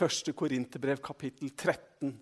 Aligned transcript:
1. 0.00 0.32
Korinterbrev 0.36 1.02
kapittel 1.04 1.52
13 1.52 2.14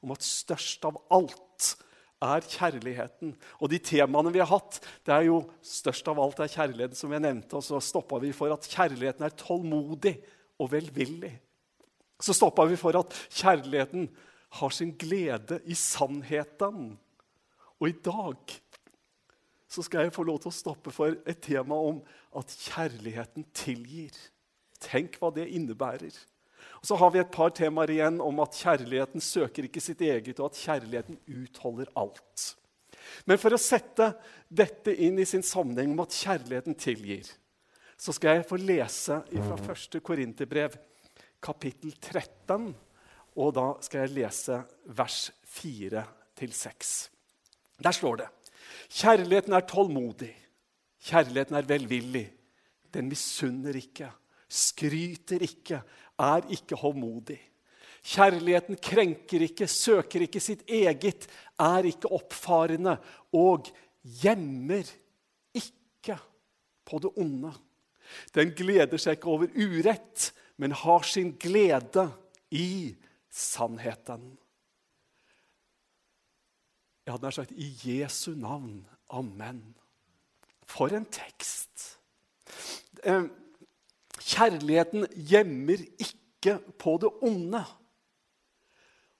om 0.00 0.12
at 0.14 0.24
størst 0.24 0.84
av 0.88 0.96
alt 1.12 1.74
er 2.20 2.44
kjærligheten. 2.44 3.34
Og 3.60 3.70
de 3.72 3.80
temaene 3.84 4.32
vi 4.32 4.40
har 4.42 4.50
hatt, 4.50 4.80
det 5.04 5.14
er 5.14 5.26
jo 5.28 5.42
størst 5.64 6.08
av 6.12 6.20
alt 6.20 6.40
er 6.40 6.52
kjærligheten, 6.52 6.96
som 6.96 7.12
jeg 7.12 7.24
nevnte. 7.24 7.56
Og 7.56 7.64
så 7.64 7.80
stoppa 7.84 8.20
vi 8.22 8.32
for 8.36 8.52
at 8.54 8.68
kjærligheten 8.68 9.26
er 9.26 9.36
tålmodig 9.40 10.16
og 10.60 10.72
velvillig. 10.72 11.32
Så 12.20 12.36
stoppa 12.36 12.66
vi 12.68 12.76
for 12.80 12.96
at 13.00 13.16
kjærligheten 13.28 14.10
har 14.60 14.74
sin 14.74 14.92
glede 15.00 15.60
i 15.64 15.76
sannheten. 15.78 16.98
Og 17.80 17.88
i 17.88 17.96
dag 18.04 18.58
så 19.70 19.84
skal 19.86 20.04
jeg 20.04 20.12
få 20.16 20.26
lov 20.26 20.40
til 20.42 20.50
å 20.50 20.56
stoppe 20.56 20.92
for 20.92 21.14
et 21.28 21.40
tema 21.44 21.78
om 21.78 22.02
at 22.36 22.52
kjærligheten 22.66 23.46
tilgir. 23.56 24.12
Tenk 24.82 25.16
hva 25.20 25.30
det 25.32 25.46
innebærer. 25.54 26.16
Og 26.80 26.86
Så 26.86 26.96
har 26.96 27.10
vi 27.12 27.20
et 27.20 27.32
par 27.32 27.52
temaer 27.56 27.92
igjen 27.92 28.20
om 28.24 28.40
at 28.40 28.56
kjærligheten 28.56 29.20
søker 29.20 29.66
ikke 29.68 29.82
sitt 29.84 30.00
eget, 30.00 30.40
og 30.40 30.50
at 30.50 30.60
kjærligheten 30.62 31.20
utholder 31.28 31.90
alt. 32.00 32.46
Men 33.28 33.40
for 33.40 33.52
å 33.52 33.60
sette 33.60 34.12
dette 34.48 34.94
inn 34.94 35.18
i 35.20 35.28
sin 35.28 35.44
sammenheng 35.44 35.92
om 35.92 36.04
at 36.04 36.16
kjærligheten 36.16 36.78
tilgir, 36.80 37.28
så 38.00 38.14
skal 38.16 38.38
jeg 38.38 38.48
få 38.48 38.56
lese 38.62 39.18
fra 39.28 39.58
1. 39.60 39.98
Korinterbrev, 40.04 40.76
kapittel 41.42 41.92
13. 42.00 42.70
Og 43.40 43.52
da 43.54 43.66
skal 43.84 44.06
jeg 44.06 44.16
lese 44.16 44.56
vers 44.96 45.18
4-6. 45.60 46.94
Der 47.80 47.96
står 47.96 48.22
det 48.22 48.28
Kjærligheten 48.90 49.54
er 49.54 49.66
tålmodig. 49.68 50.32
Kjærligheten 51.04 51.56
er 51.56 51.68
velvillig. 51.68 52.26
Den 52.90 53.08
misunner 53.08 53.76
ikke, 53.78 54.08
skryter 54.48 55.44
ikke, 55.46 55.78
er 56.20 56.46
ikke 56.52 56.78
håndmodig. 56.78 57.38
Kjærligheten 58.00 58.78
krenker 58.80 59.44
ikke, 59.44 59.68
søker 59.68 60.24
ikke 60.24 60.40
sitt 60.40 60.62
eget, 60.68 61.26
er 61.60 61.88
ikke 61.90 62.12
oppfarende 62.16 62.96
og 63.36 63.68
gjemmer 64.22 64.88
ikke 65.56 66.16
på 66.88 67.00
det 67.04 67.12
onde. 67.20 67.52
Den 68.34 68.54
gleder 68.56 68.98
seg 68.98 69.18
ikke 69.18 69.32
over 69.34 69.52
urett, 69.52 70.30
men 70.56 70.72
har 70.76 71.04
sin 71.06 71.34
glede 71.40 72.08
i 72.50 72.96
sannheten. 73.30 74.32
Jeg 77.04 77.14
hadde 77.14 77.26
nær 77.26 77.36
sagt 77.36 77.52
i 77.56 77.68
Jesu 77.84 78.32
navn. 78.38 78.82
Amen. 79.10 79.62
For 80.70 80.92
en 80.94 81.06
tekst. 81.10 81.98
Kjærligheten 84.20 85.06
gjemmer 85.14 85.82
ikke 85.98 86.58
på 86.80 86.96
det 87.00 87.10
onde. 87.24 87.62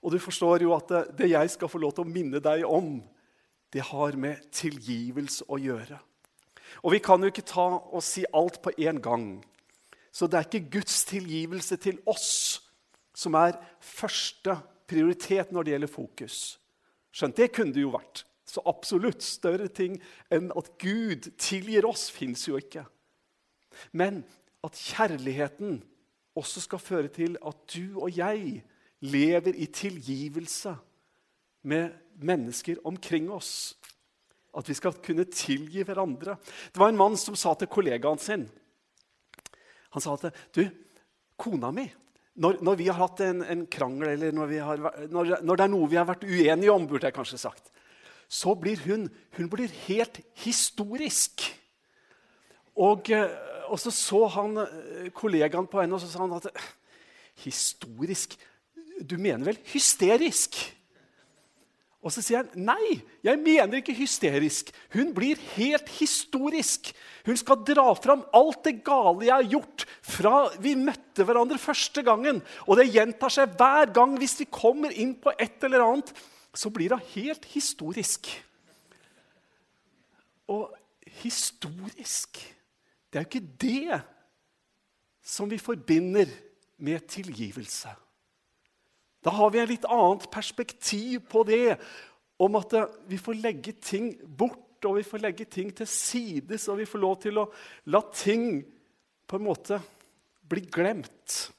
Og 0.00 0.12
du 0.14 0.18
forstår 0.20 0.64
jo 0.64 0.74
at 0.76 0.92
det 1.16 1.30
jeg 1.32 1.50
skal 1.52 1.68
få 1.68 1.80
lov 1.80 1.94
til 1.96 2.06
å 2.06 2.12
minne 2.12 2.40
deg 2.42 2.64
om, 2.68 2.98
det 3.70 3.84
har 3.92 4.16
med 4.18 4.48
tilgivelse 4.54 5.46
å 5.48 5.58
gjøre. 5.60 5.98
Og 6.82 6.94
vi 6.94 7.00
kan 7.02 7.22
jo 7.22 7.30
ikke 7.30 7.46
ta 7.46 7.66
og 7.78 8.02
si 8.04 8.24
alt 8.34 8.60
på 8.62 8.72
én 8.78 9.00
gang. 9.02 9.38
Så 10.12 10.26
det 10.26 10.38
er 10.38 10.48
ikke 10.48 10.78
Guds 10.78 11.04
tilgivelse 11.06 11.78
til 11.78 12.00
oss 12.10 12.32
som 13.14 13.36
er 13.38 13.58
første 13.84 14.56
prioritet 14.90 15.52
når 15.52 15.66
det 15.66 15.74
gjelder 15.74 15.92
fokus. 15.92 16.36
Skjønt, 17.14 17.36
det 17.36 17.52
kunne 17.54 17.74
det 17.74 17.84
jo 17.84 17.94
vært. 17.94 18.24
Så 18.46 18.62
absolutt 18.66 19.22
større 19.22 19.68
ting 19.70 19.98
enn 20.32 20.50
at 20.58 20.72
Gud 20.82 21.28
tilgir 21.38 21.86
oss, 21.86 22.08
fins 22.10 22.48
jo 22.48 22.58
ikke. 22.58 22.82
Men 23.94 24.24
at 24.64 24.76
kjærligheten 24.76 25.80
også 26.36 26.62
skal 26.64 26.82
føre 26.82 27.10
til 27.12 27.36
at 27.46 27.62
du 27.74 28.00
og 28.00 28.12
jeg 28.16 28.62
lever 29.00 29.56
i 29.56 29.66
tilgivelse 29.66 30.74
med 31.62 31.90
mennesker 32.20 32.80
omkring 32.84 33.30
oss. 33.32 33.76
At 34.56 34.68
vi 34.68 34.74
skal 34.74 34.96
kunne 35.04 35.24
tilgi 35.30 35.84
hverandre. 35.86 36.36
Det 36.72 36.80
var 36.80 36.90
en 36.90 36.98
mann 36.98 37.16
som 37.16 37.36
sa 37.38 37.54
til 37.54 37.70
kollegaen 37.70 38.18
sin 38.18 38.48
Han 39.90 40.02
sa 40.02 40.16
til 40.16 40.30
du, 40.54 40.64
kona 41.36 41.70
mi 41.74 41.86
når, 42.40 42.60
når 42.64 42.76
vi 42.78 42.86
har 42.88 42.96
hatt 42.96 43.20
en, 43.26 43.42
en 43.42 43.66
krangel, 43.68 44.08
eller 44.14 44.32
når, 44.32 44.52
har, 44.64 44.82
når, 45.10 45.32
når, 45.42 45.58
det 45.58 45.64
er 45.64 45.72
noe 45.72 45.88
vi 45.90 45.98
har 45.98 46.06
vært 46.08 46.24
uenige 46.24 46.72
om, 46.72 46.86
burde 46.88 47.08
jeg 47.08 47.16
kanskje 47.16 47.40
sagt, 47.42 47.72
så 48.30 48.54
blir 48.56 48.80
hun, 48.86 49.08
hun 49.36 49.50
blir 49.50 49.72
helt 49.88 50.20
historisk. 50.40 51.42
Og 52.80 53.10
eh, 53.12 53.34
og 53.70 53.80
så 53.80 53.92
så 53.94 54.26
han 54.36 54.60
eh, 54.64 55.08
kollegaen 55.14 55.68
på 55.70 55.80
henne 55.82 55.96
og 55.96 56.02
så 56.02 56.10
sa 56.10 56.24
han 56.24 56.36
at 56.38 56.50
Historisk? 57.40 58.34
Du 59.00 59.16
mener 59.16 59.46
vel 59.46 59.58
hysterisk? 59.70 60.58
Og 62.00 62.12
så 62.12 62.22
sier 62.24 62.40
han 62.40 62.64
nei, 62.64 62.96
jeg 63.24 63.36
mener 63.40 63.80
ikke 63.80 63.94
hysterisk. 63.96 64.70
Hun 64.94 65.12
blir 65.16 65.40
helt 65.54 65.88
historisk. 65.98 66.88
Hun 67.26 67.36
skal 67.36 67.60
dra 67.68 67.90
fram 67.96 68.22
alt 68.36 68.62
det 68.64 68.78
gale 68.86 69.26
jeg 69.26 69.34
har 69.34 69.50
gjort 69.56 69.84
fra 70.00 70.34
vi 70.64 70.72
møtte 70.80 71.26
hverandre 71.28 71.60
første 71.60 72.04
gangen. 72.04 72.40
Og 72.64 72.80
det 72.80 72.88
gjentar 72.94 73.32
seg 73.32 73.52
hver 73.60 73.92
gang 73.96 74.16
hvis 74.20 74.38
vi 74.40 74.48
kommer 74.48 74.96
inn 74.96 75.12
på 75.20 75.34
et 75.36 75.68
eller 75.68 75.84
annet. 75.84 76.14
Så 76.56 76.72
blir 76.72 76.96
hun 76.96 77.04
helt 77.12 77.44
historisk. 77.52 78.32
Og 80.48 80.72
historisk 81.20 82.40
det 83.10 83.18
er 83.18 83.24
jo 83.24 83.30
ikke 83.30 83.56
det 83.60 84.00
som 85.26 85.50
vi 85.50 85.58
forbinder 85.58 86.30
med 86.80 87.06
tilgivelse. 87.10 87.90
Da 89.20 89.32
har 89.36 89.50
vi 89.52 89.60
et 89.60 89.72
litt 89.74 89.88
annet 89.90 90.30
perspektiv 90.32 91.26
på 91.28 91.42
det, 91.48 91.76
om 92.40 92.56
at 92.56 92.72
vi 93.10 93.18
får 93.20 93.36
legge 93.42 93.74
ting 93.76 94.14
bort, 94.24 94.80
og 94.88 94.96
vi 94.96 95.04
får 95.04 95.20
legge 95.20 95.44
ting 95.44 95.74
til 95.76 95.88
sides, 95.90 96.68
og 96.72 96.78
vi 96.80 96.88
får 96.88 97.02
lov 97.02 97.18
til 97.20 97.42
å 97.42 97.48
la 97.92 98.00
ting 98.16 98.62
på 99.28 99.36
en 99.36 99.44
måte 99.44 99.76
bli 100.48 100.62
glemt. 100.72 101.50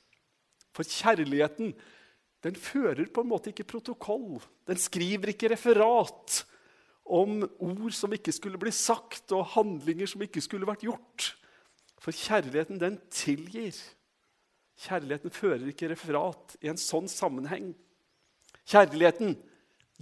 For 0.74 0.88
kjærligheten 0.88 1.76
den 2.42 2.58
fører 2.58 3.06
på 3.14 3.22
en 3.22 3.30
måte 3.30 3.52
ikke 3.52 3.68
protokoll. 3.70 4.40
Den 4.66 4.80
skriver 4.82 5.36
ikke 5.36 5.52
referat 5.52 6.42
om 7.06 7.44
ord 7.62 7.94
som 7.94 8.14
ikke 8.16 8.34
skulle 8.34 8.58
bli 8.62 8.74
sagt, 8.74 9.30
og 9.36 9.52
handlinger 9.54 10.10
som 10.10 10.24
ikke 10.26 10.42
skulle 10.42 10.66
vært 10.70 10.88
gjort. 10.88 11.36
For 12.02 12.16
kjærligheten, 12.16 12.80
den 12.82 12.98
tilgir. 13.14 13.76
Kjærligheten 14.82 15.34
fører 15.34 15.68
ikke 15.70 15.92
referat 15.92 16.56
i 16.64 16.72
en 16.72 16.80
sånn 16.82 17.10
sammenheng. 17.12 17.76
Kjærligheten 18.66 19.36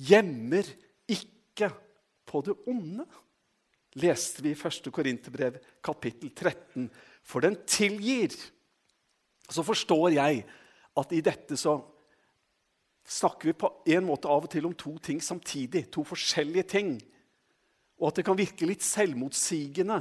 gjemmer 0.07 0.67
ikke 1.11 1.71
på 2.29 2.41
det 2.45 2.55
onde, 2.69 3.03
leste 3.99 4.43
vi 4.45 4.53
i 4.53 4.57
1. 4.57 4.87
Korinterbrev 4.93 5.57
kapittel 5.83 6.31
13. 6.31 6.87
For 7.25 7.43
den 7.43 7.57
tilgir. 7.67 8.31
Så 9.49 9.65
forstår 9.65 10.13
jeg 10.13 10.43
at 10.99 11.15
i 11.15 11.23
dette 11.25 11.57
så 11.59 11.79
snakker 13.09 13.49
vi 13.49 13.57
på 13.57 13.71
en 13.89 14.05
måte 14.05 14.29
av 14.29 14.45
og 14.45 14.53
til 14.53 14.69
om 14.69 14.75
to 14.77 14.93
ting 15.03 15.19
samtidig. 15.23 15.87
To 15.91 16.05
forskjellige 16.05 16.67
ting. 16.77 16.93
Og 17.99 18.11
at 18.11 18.21
det 18.21 18.27
kan 18.29 18.39
virke 18.39 18.69
litt 18.69 18.85
selvmotsigende 18.85 19.99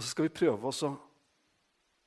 og 0.00 0.04
så 0.04 0.14
skal 0.14 0.30
vi 0.30 0.32
prøve 0.32 0.70
å 0.72 0.90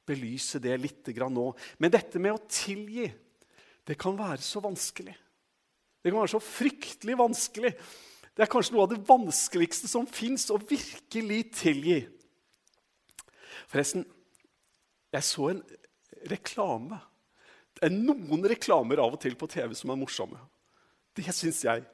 belyse 0.09 0.57
det 0.57 0.73
litt 0.81 1.11
nå. 1.13 1.45
Men 1.77 1.93
dette 1.93 2.17
med 2.17 2.33
å 2.33 2.41
tilgi, 2.49 3.05
det 3.85 3.99
kan 4.01 4.17
være 4.17 4.41
så 4.41 4.63
vanskelig. 4.63 5.13
Det 6.01 6.09
kan 6.09 6.23
være 6.23 6.33
så 6.33 6.41
fryktelig 6.41 7.17
vanskelig. 7.21 7.71
Det 8.33 8.41
er 8.41 8.49
kanskje 8.49 8.73
noe 8.73 8.87
av 8.87 8.95
det 8.95 9.03
vanskeligste 9.05 9.87
som 9.91 10.09
fins, 10.09 10.47
å 10.49 10.57
virkelig 10.57 11.39
tilgi. 11.53 11.99
Forresten, 13.69 14.07
jeg 15.13 15.29
så 15.29 15.51
en 15.51 15.61
reklame. 16.33 16.97
Det 17.77 17.85
er 17.85 17.93
noen 17.93 18.49
reklamer 18.49 19.03
av 19.05 19.13
og 19.13 19.21
til 19.21 19.37
på 19.37 19.51
TV 19.53 19.77
som 19.77 19.93
er 19.93 20.01
morsomme. 20.01 20.41
Det 21.13 21.29
syns 21.29 21.61
jeg. 21.67 21.85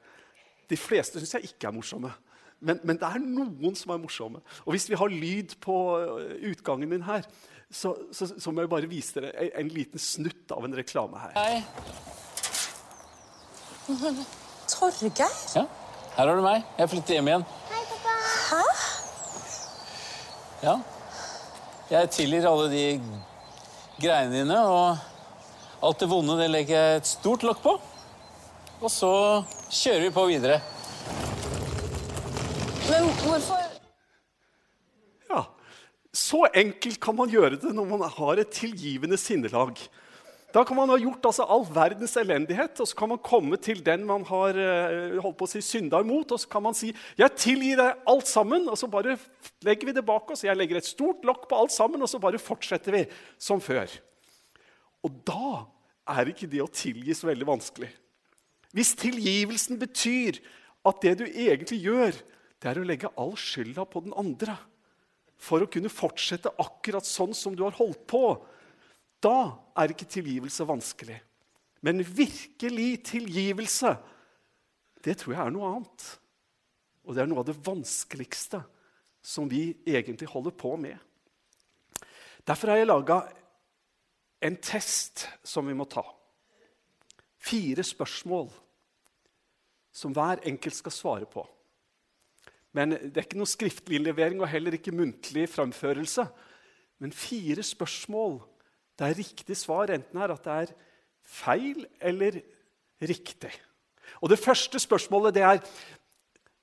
De 0.64 0.80
fleste 0.80 1.20
syns 1.20 1.36
jeg 1.36 1.52
ikke 1.52 1.68
er 1.68 1.76
morsomme. 1.76 2.14
Men, 2.60 2.80
men, 2.84 2.98
det 3.00 3.08
er 3.08 3.22
noen 3.24 3.76
som 3.78 3.94
er 3.94 4.00
morsomme. 4.02 4.42
Og 4.66 4.74
hvis 4.74 4.88
vi 4.90 4.98
har 5.00 5.12
lyd 5.12 5.56
på 5.64 5.76
eh, 5.96 6.34
utgangen 6.52 6.90
min 6.90 7.06
her, 7.06 7.24
så, 7.72 7.94
så, 8.12 8.26
så 8.34 8.52
må 8.52 8.64
jeg 8.64 8.72
bare 8.72 8.90
vise 8.90 9.16
dere 9.16 9.30
en, 9.46 9.52
en, 9.62 9.70
liten 9.72 10.02
snutt 10.02 10.52
av 10.52 10.64
en 10.66 10.76
reklame 10.76 11.20
her. 11.22 11.32
Hei. 11.38 11.62
Torgeir? 14.70 15.36
Ja, 15.56 15.64
her 16.16 16.26
har 16.26 16.36
du 16.36 16.44
meg. 16.44 16.66
Jeg 16.78 16.92
flytter 16.92 17.16
hjem 17.16 17.30
igjen. 17.30 17.46
Hei, 17.70 17.82
pappa. 17.94 18.16
Hæ? 18.50 18.62
Ja. 20.66 20.74
Jeg 21.90 22.10
tilgir 22.14 22.44
alle 22.46 22.68
de 22.70 22.84
greiene 24.00 24.34
dine, 24.34 24.58
og 24.68 25.86
alt 25.86 26.02
det 26.02 26.10
vonde 26.10 26.36
det 26.38 26.50
legger 26.52 26.76
jeg 26.76 27.00
et 27.00 27.08
stort 27.08 27.46
lokk 27.46 27.64
på. 27.64 27.72
Og 28.80 28.92
så 28.92 29.10
kjører 29.72 30.06
vi 30.06 30.12
på 30.14 30.26
videre. 30.28 30.60
Men 32.90 33.06
hvorfor 33.22 33.66
Ja, 35.30 35.44
Så 36.12 36.42
enkelt 36.54 36.98
kan 37.00 37.14
man 37.14 37.30
gjøre 37.30 37.58
det 37.62 37.70
når 37.74 37.86
man 37.86 38.02
har 38.02 38.40
et 38.42 38.50
tilgivende 38.50 39.18
sinnelag. 39.20 39.78
Da 40.50 40.64
kan 40.66 40.74
man 40.74 40.90
ha 40.90 40.96
gjort 40.98 41.28
altså, 41.28 41.44
all 41.46 41.62
verdens 41.70 42.16
elendighet, 42.18 42.80
og 42.82 42.88
så 42.90 42.96
kan 42.98 43.12
man 43.12 43.20
komme 43.22 43.54
til 43.62 43.84
den 43.86 44.02
man 44.06 44.24
har 44.26 44.56
eh, 44.58 45.20
holdt 45.22 45.36
på 45.38 45.46
å 45.46 45.50
si, 45.52 45.62
synda 45.62 46.00
imot, 46.02 46.34
og 46.34 46.40
så 46.42 46.50
kan 46.50 46.64
man 46.64 46.74
si 46.74 46.90
'Jeg 46.90 47.36
tilgir 47.38 47.76
deg 47.78 48.00
alt 48.10 48.26
sammen', 48.26 48.66
og 48.66 48.78
så 48.78 48.90
bare 48.90 49.14
legger 49.62 49.86
vi 49.86 49.92
det 49.92 50.04
bak 50.04 50.30
oss. 50.30 50.42
Jeg 50.42 50.56
legger 50.56 50.76
et 50.76 50.90
stort 50.90 51.22
lokk 51.22 51.46
på 51.48 51.54
alt 51.54 51.70
sammen, 51.70 52.02
og 52.02 52.08
så 52.10 52.18
bare 52.18 52.42
fortsetter 52.42 52.90
vi 52.90 53.04
som 53.38 53.60
før. 53.60 53.86
Og 55.04 55.12
da 55.22 55.66
er 56.18 56.26
ikke 56.26 56.50
det 56.50 56.62
å 56.62 56.66
tilgi 56.66 57.14
så 57.14 57.30
veldig 57.30 57.46
vanskelig. 57.46 57.92
Hvis 58.74 58.94
tilgivelsen 58.98 59.78
betyr 59.78 60.42
at 60.84 61.00
det 61.02 61.18
du 61.18 61.24
egentlig 61.26 61.78
gjør, 61.86 62.18
det 62.60 62.68
er 62.70 62.80
å 62.80 62.86
legge 62.86 63.10
all 63.20 63.32
skylda 63.40 63.86
på 63.88 64.02
den 64.04 64.14
andre 64.20 64.56
for 65.40 65.64
å 65.64 65.68
kunne 65.72 65.92
fortsette 65.92 66.52
akkurat 66.60 67.06
sånn 67.08 67.32
som 67.36 67.54
du 67.56 67.64
har 67.64 67.76
holdt 67.78 68.02
på, 68.10 68.36
da 69.24 69.56
er 69.80 69.92
ikke 69.92 70.08
tilgivelse 70.08 70.66
vanskelig. 70.68 71.16
Men 71.80 72.04
virkelig 72.04 72.90
tilgivelse, 73.08 73.94
det 75.00 75.16
tror 75.20 75.34
jeg 75.34 75.42
er 75.46 75.54
noe 75.54 75.70
annet. 75.70 76.08
Og 77.08 77.16
det 77.16 77.22
er 77.22 77.30
noe 77.30 77.40
av 77.40 77.48
det 77.48 77.56
vanskeligste 77.64 78.60
som 79.24 79.48
vi 79.48 79.70
egentlig 79.88 80.28
holder 80.28 80.52
på 80.52 80.74
med. 80.80 80.96
Derfor 82.44 82.72
har 82.72 82.80
jeg 82.80 82.90
laga 82.90 83.22
en 84.44 84.56
test 84.60 85.26
som 85.44 85.64
vi 85.68 85.76
må 85.76 85.88
ta. 85.88 86.04
Fire 87.40 87.84
spørsmål 87.84 88.50
som 89.92 90.12
hver 90.16 90.44
enkelt 90.48 90.76
skal 90.76 90.94
svare 90.94 91.28
på. 91.28 91.46
Men 92.72 92.94
Det 92.94 93.16
er 93.16 93.26
ikke 93.26 93.40
noe 93.40 93.50
skriftlig 93.50 93.98
innlevering 93.98 94.40
og 94.40 94.50
heller 94.50 94.76
ikke 94.76 94.94
muntlig 94.94 95.48
framførelse. 95.50 96.26
Men 97.00 97.12
fire 97.12 97.62
spørsmål 97.64 98.40
det 99.00 99.08
er 99.08 99.16
riktig 99.16 99.56
svar 99.56 99.90
enten 99.94 100.20
er 100.20 100.32
at 100.34 100.44
det 100.44 100.54
er 100.62 100.72
feil 101.24 101.86
eller 102.00 102.40
riktig. 103.00 103.52
Og 104.20 104.28
Det 104.28 104.38
første 104.38 104.78
spørsmålet 104.78 105.34
det 105.34 105.42
er 105.42 105.58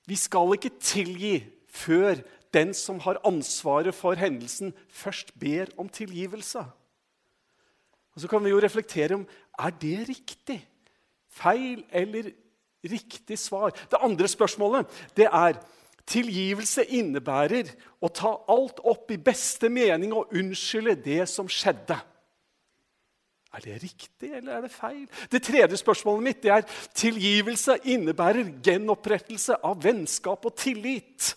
Vi 0.07 0.15
skal 0.15 0.54
ikke 0.54 0.77
tilgi 0.80 1.44
før 1.68 2.21
den 2.54 2.74
som 2.74 3.00
har 3.00 3.19
ansvaret 3.25 3.95
for 3.95 4.15
hendelsen, 4.15 4.74
først 4.89 5.33
ber 5.39 5.65
om 5.77 5.89
tilgivelse. 5.89 6.59
Og 8.15 8.21
Så 8.21 8.27
kan 8.27 8.44
vi 8.44 8.50
jo 8.50 8.62
reflektere 8.62 9.15
om 9.15 9.27
er 9.59 9.69
det 9.69 10.09
riktig. 10.09 10.68
Feil 11.30 11.83
eller 11.92 12.31
riktig 12.86 13.38
svar. 13.39 13.69
Det 13.69 14.00
andre 14.01 14.27
spørsmålet 14.27 14.88
det 15.18 15.25
er 15.25 15.59
tilgivelse 16.07 16.86
innebærer 16.98 17.71
å 18.04 18.09
ta 18.13 18.33
alt 18.51 18.80
opp 18.88 19.12
i 19.12 19.19
beste 19.19 19.69
mening 19.71 20.13
og 20.15 20.31
unnskylde 20.36 20.95
det 21.04 21.25
som 21.30 21.50
skjedde. 21.51 21.98
Er 23.57 23.63
det 23.63 23.77
riktig, 23.81 24.30
eller 24.38 24.57
er 24.57 24.65
det 24.68 24.71
feil? 24.71 25.06
Det 25.31 25.42
tredje 25.44 25.80
spørsmålet 25.80 26.24
mitt 26.24 26.42
det 26.44 26.51
er 26.54 26.65
tilgivelse 26.94 27.77
innebærer 27.89 28.51
gjenopprettelse 28.63 29.57
av 29.65 29.80
vennskap 29.83 30.45
og 30.45 30.56
tillit. 30.59 31.31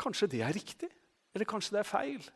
Kanskje 0.00 0.28
det 0.34 0.42
er 0.44 0.52
riktig, 0.52 0.90
eller 1.34 1.48
kanskje 1.48 1.76
det 1.76 1.84
er 1.84 1.88
feil? 1.88 2.26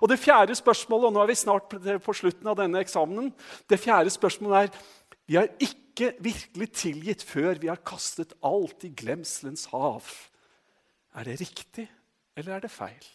Og 0.00 0.08
Det 0.08 0.18
fjerde 0.20 0.54
spørsmålet 0.54 1.08
og 1.08 1.12
nå 1.16 1.22
er 1.22 1.30
vi 1.30 1.34
snart 1.34 1.74
på 2.04 2.14
slutten 2.14 2.48
av 2.50 2.56
denne 2.60 2.80
eksamenen, 2.84 3.32
det 3.68 3.80
fjerde 3.80 4.12
spørsmålet 4.12 4.68
er 4.68 4.80
vi 5.28 5.36
har 5.36 5.48
ikke 5.60 5.87
virkelig 6.22 6.68
tilgitt 6.76 7.22
før 7.26 7.58
vi 7.60 7.70
har 7.70 7.80
kastet 7.86 8.34
alt 8.46 8.84
i 8.86 8.92
glemselens 8.96 9.66
hav. 9.72 10.06
Er 11.18 11.26
det 11.26 11.40
riktig, 11.40 11.88
eller 12.36 12.56
er 12.56 12.64
det 12.64 12.70
feil? 12.72 13.08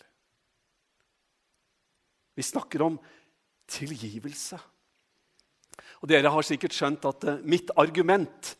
Vi 2.34 2.46
snakker 2.46 2.82
om 2.86 2.98
tilgivelse. 3.70 4.60
Og 6.02 6.10
Dere 6.10 6.32
har 6.34 6.46
sikkert 6.46 6.76
skjønt 6.76 7.06
at 7.08 7.26
uh, 7.30 7.40
mitt 7.48 7.72
argument 7.80 8.54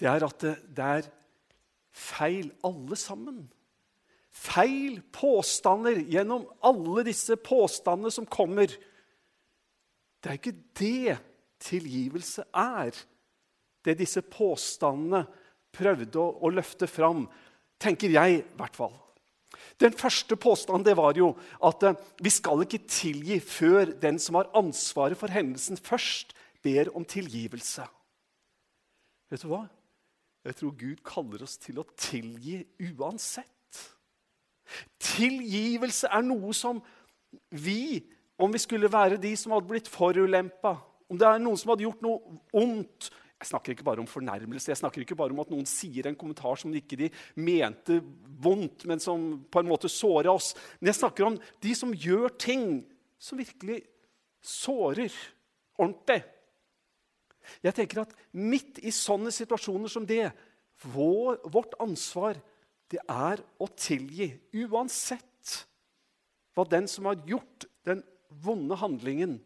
det 0.00 0.08
er 0.10 0.24
at 0.26 0.40
det, 0.42 0.54
det 0.74 0.84
er 0.84 1.10
feil 1.94 2.50
alle 2.66 2.96
sammen. 2.98 3.44
Feil 4.34 4.98
påstander 5.14 6.00
gjennom 6.10 6.48
alle 6.66 7.04
disse 7.06 7.36
påstandene 7.38 8.10
som 8.10 8.26
kommer. 8.26 8.72
Det 10.18 10.30
er 10.30 10.40
ikke 10.40 10.56
det 10.80 11.18
tilgivelse 11.62 12.42
er. 12.50 12.98
Det 13.84 13.98
disse 13.98 14.22
påstandene 14.22 15.24
prøvde 15.74 16.20
å, 16.20 16.28
å 16.44 16.52
løfte 16.52 16.88
fram, 16.88 17.26
tenker 17.82 18.12
jeg 18.14 18.38
i 18.38 18.44
hvert 18.58 18.78
fall. 18.78 18.94
Den 19.80 19.94
første 19.96 20.36
påstanden 20.40 20.86
det 20.86 20.96
var 20.98 21.16
jo 21.18 21.32
at 21.64 21.82
eh, 21.86 21.98
vi 22.22 22.32
skal 22.32 22.64
ikke 22.64 22.84
tilgi 22.90 23.38
før 23.42 23.92
den 24.00 24.18
som 24.22 24.38
har 24.38 24.50
ansvaret 24.56 25.18
for 25.18 25.32
hendelsen, 25.32 25.78
først 25.78 26.34
ber 26.64 26.90
om 26.96 27.04
tilgivelse. 27.04 27.86
Vet 29.30 29.42
du 29.44 29.50
hva? 29.50 29.64
Jeg 30.44 30.58
tror 30.60 30.74
Gud 30.78 31.02
kaller 31.06 31.44
oss 31.46 31.56
til 31.60 31.80
å 31.80 31.86
tilgi 31.96 32.60
uansett. 32.92 33.48
Tilgivelse 35.00 36.10
er 36.12 36.24
noe 36.24 36.52
som 36.56 36.80
vi, 37.50 38.04
om 38.40 38.52
vi 38.52 38.60
skulle 38.60 38.92
være 38.92 39.20
de 39.20 39.32
som 39.38 39.54
hadde 39.54 39.70
blitt 39.70 39.90
forulempa, 39.90 40.76
om 41.08 41.20
det 41.20 41.28
er 41.28 41.42
noen 41.42 41.58
som 41.60 41.72
hadde 41.72 41.86
gjort 41.86 42.04
noe 42.04 42.38
ondt, 42.56 43.10
jeg 43.44 43.50
snakker 43.52 43.74
ikke 43.74 43.84
bare 43.84 44.00
om 44.00 44.08
fornærmelse, 44.08 44.70
jeg 44.72 44.80
snakker 44.80 45.04
ikke 45.04 45.18
bare 45.18 45.34
om 45.34 45.42
at 45.42 45.50
noen 45.52 45.66
sier 45.68 46.08
en 46.08 46.16
kommentar 46.16 46.56
som 46.60 46.72
ikke 46.72 46.96
de 47.02 47.10
mente 47.36 47.98
vondt, 48.40 48.86
men 48.88 49.02
som 49.02 49.44
på 49.52 49.60
en 49.60 49.68
måte 49.68 49.90
sårer 49.92 50.32
oss. 50.32 50.54
Men 50.80 50.90
jeg 50.90 51.02
snakker 51.02 51.28
om 51.28 51.36
de 51.60 51.74
som 51.76 51.92
gjør 51.92 52.32
ting 52.40 52.64
som 53.20 53.40
virkelig 53.40 53.82
sårer 54.44 55.12
ordentlig. 55.76 56.22
Jeg 57.60 57.76
tenker 57.76 58.00
at 58.06 58.16
midt 58.32 58.80
i 58.80 58.92
sånne 58.94 59.32
situasjoner 59.34 59.92
som 59.92 60.08
det, 60.08 60.30
vår, 60.94 61.42
vårt 61.52 61.76
ansvar 61.84 62.40
det 62.92 63.02
er 63.04 63.44
å 63.60 63.68
tilgi. 63.76 64.30
Uansett 64.64 65.58
hva 66.56 66.64
den 66.70 66.88
som 66.88 67.10
har 67.10 67.20
gjort 67.28 67.68
den 67.84 68.00
vonde 68.44 68.78
handlingen, 68.80 69.36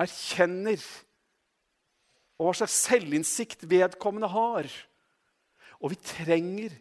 erkjenner 0.00 0.80
og 2.38 2.48
hva 2.48 2.54
slags 2.58 2.76
selvinnsikt 2.88 3.66
vedkommende 3.70 4.30
har. 4.32 4.68
Og 5.80 5.92
vi 5.92 6.00
trenger 6.02 6.74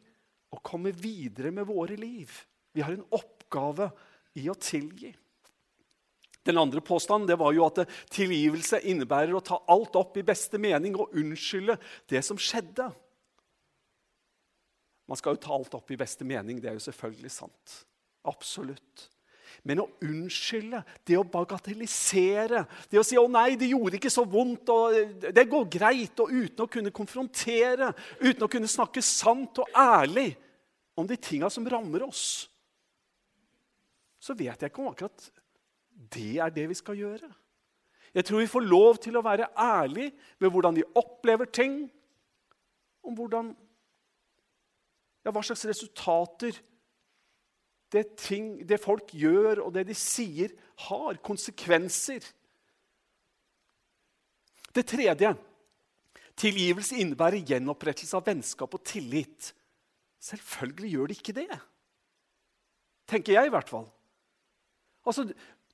å 0.54 0.62
komme 0.66 0.94
videre 0.96 1.52
med 1.54 1.68
våre 1.70 1.98
liv. 2.00 2.32
Vi 2.74 2.82
har 2.86 2.96
en 2.96 3.06
oppgave 3.14 3.90
i 4.40 4.48
å 4.50 4.58
tilgi. 4.58 5.14
Den 6.44 6.60
andre 6.60 6.82
påstanden 6.84 7.40
var 7.40 7.54
jo 7.56 7.64
at 7.70 7.86
tilgivelse 8.12 8.82
innebærer 8.92 9.32
å 9.38 9.44
ta 9.46 9.62
alt 9.72 9.96
opp 9.96 10.18
i 10.20 10.26
beste 10.28 10.60
mening 10.60 10.98
og 11.00 11.13
unnskylde 11.16 11.77
det 12.12 12.24
som 12.25 12.39
skjedde. 12.39 12.89
Man 15.08 15.20
skal 15.20 15.36
jo 15.36 15.44
ta 15.46 15.54
alt 15.56 15.75
opp 15.77 15.92
i 15.92 16.00
beste 16.00 16.27
mening, 16.27 16.60
det 16.60 16.72
er 16.72 16.77
jo 16.77 16.84
selvfølgelig 16.84 17.32
sant. 17.32 17.80
Absolutt. 18.27 19.08
Men 19.63 19.83
å 19.83 19.89
unnskylde, 20.01 20.81
det 21.07 21.17
å 21.19 21.25
bagatellisere, 21.27 22.65
det 22.89 23.00
å 23.00 23.03
si 23.03 23.15
'Å 23.15 23.29
nei, 23.29 23.55
det 23.55 23.69
gjorde 23.69 23.98
ikke 24.00 24.10
så 24.10 24.25
vondt', 24.25 24.69
og 24.69 24.93
'det 25.33 25.50
går 25.50 25.69
greit', 25.69 26.19
og 26.19 26.31
uten 26.31 26.65
å 26.65 26.69
kunne 26.69 26.91
konfrontere, 26.91 27.93
uten 28.19 28.43
å 28.43 28.50
kunne 28.50 28.67
snakke 28.67 29.01
sant 29.01 29.60
og 29.60 29.67
ærlig 29.75 30.36
om 30.98 31.07
de 31.07 31.15
tinga 31.17 31.50
som 31.50 31.65
rammer 31.65 32.03
oss, 32.03 32.50
så 34.19 34.33
vet 34.33 34.62
jeg 34.62 34.72
ikke 34.72 34.81
om 34.81 34.91
akkurat 34.91 35.31
det 36.13 36.39
er 36.39 36.50
det 36.50 36.69
vi 36.69 36.77
skal 36.77 36.95
gjøre. 36.95 37.29
Jeg 38.13 38.25
tror 38.25 38.39
vi 38.39 38.51
får 38.51 38.65
lov 38.69 39.00
til 39.01 39.17
å 39.17 39.24
være 39.25 39.50
ærlige 39.57 40.13
med 40.39 40.51
hvordan 40.53 40.75
vi 40.77 40.86
opplever 40.95 41.45
ting, 41.45 41.91
om 43.03 43.15
hvordan, 43.17 43.50
ja, 45.25 45.31
hva 45.31 45.41
slags 45.43 45.65
resultater 45.67 46.60
det, 47.94 48.04
ting, 48.18 48.56
det 48.68 48.82
folk 48.82 49.14
gjør, 49.14 49.62
og 49.68 49.74
det 49.76 49.86
de 49.90 49.96
sier, 49.98 50.54
har 50.90 51.20
konsekvenser. 51.22 52.26
Det 54.74 54.86
tredje 54.90 55.34
tilgivelse 56.40 56.98
innebærer 56.98 57.46
gjenopprettelse 57.46 58.18
av 58.18 58.26
vennskap 58.26 58.74
og 58.74 58.82
tillit. 58.90 59.52
Selvfølgelig 60.24 60.94
gjør 60.96 61.12
det 61.12 61.20
ikke 61.20 61.38
det. 61.38 61.60
Tenker 63.10 63.38
jeg, 63.38 63.50
i 63.50 63.54
hvert 63.54 63.70
fall. 63.70 63.86
Altså, 65.06 65.28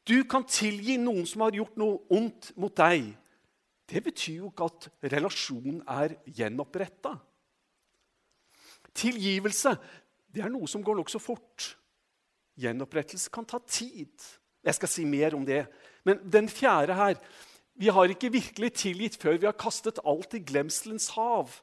Du 0.08 0.24
kan 0.26 0.42
tilgi 0.48 0.96
noen 0.98 1.28
som 1.28 1.44
har 1.46 1.54
gjort 1.54 1.76
noe 1.78 2.00
ondt 2.10 2.48
mot 2.58 2.74
deg. 2.74 3.12
Det 3.86 4.02
betyr 4.02 4.40
jo 4.40 4.50
ikke 4.50 4.66
at 4.66 4.88
relasjonen 5.12 5.84
er 5.86 6.16
gjenoppretta. 6.26 7.12
Tilgivelse 8.96 9.76
det 10.34 10.42
er 10.46 10.50
noe 10.50 10.70
som 10.70 10.82
går 10.86 10.98
nokså 10.98 11.22
fort. 11.22 11.76
Gjenopprettelse 12.60 13.32
kan 13.32 13.48
ta 13.48 13.62
tid. 13.64 14.12
Jeg 14.66 14.76
skal 14.76 14.92
si 14.92 15.06
mer 15.08 15.36
om 15.38 15.46
det. 15.48 15.64
Men 16.08 16.20
den 16.24 16.50
fjerde 16.52 16.98
her 16.98 17.16
Vi 17.80 17.88
har 17.88 18.12
ikke 18.12 18.32
virkelig 18.32 18.74
tilgitt 18.76 19.16
før 19.16 19.38
vi 19.40 19.48
har 19.48 19.56
kastet 19.56 20.02
alt 20.04 20.34
i 20.36 20.42
glemselens 20.44 21.08
hav. 21.16 21.54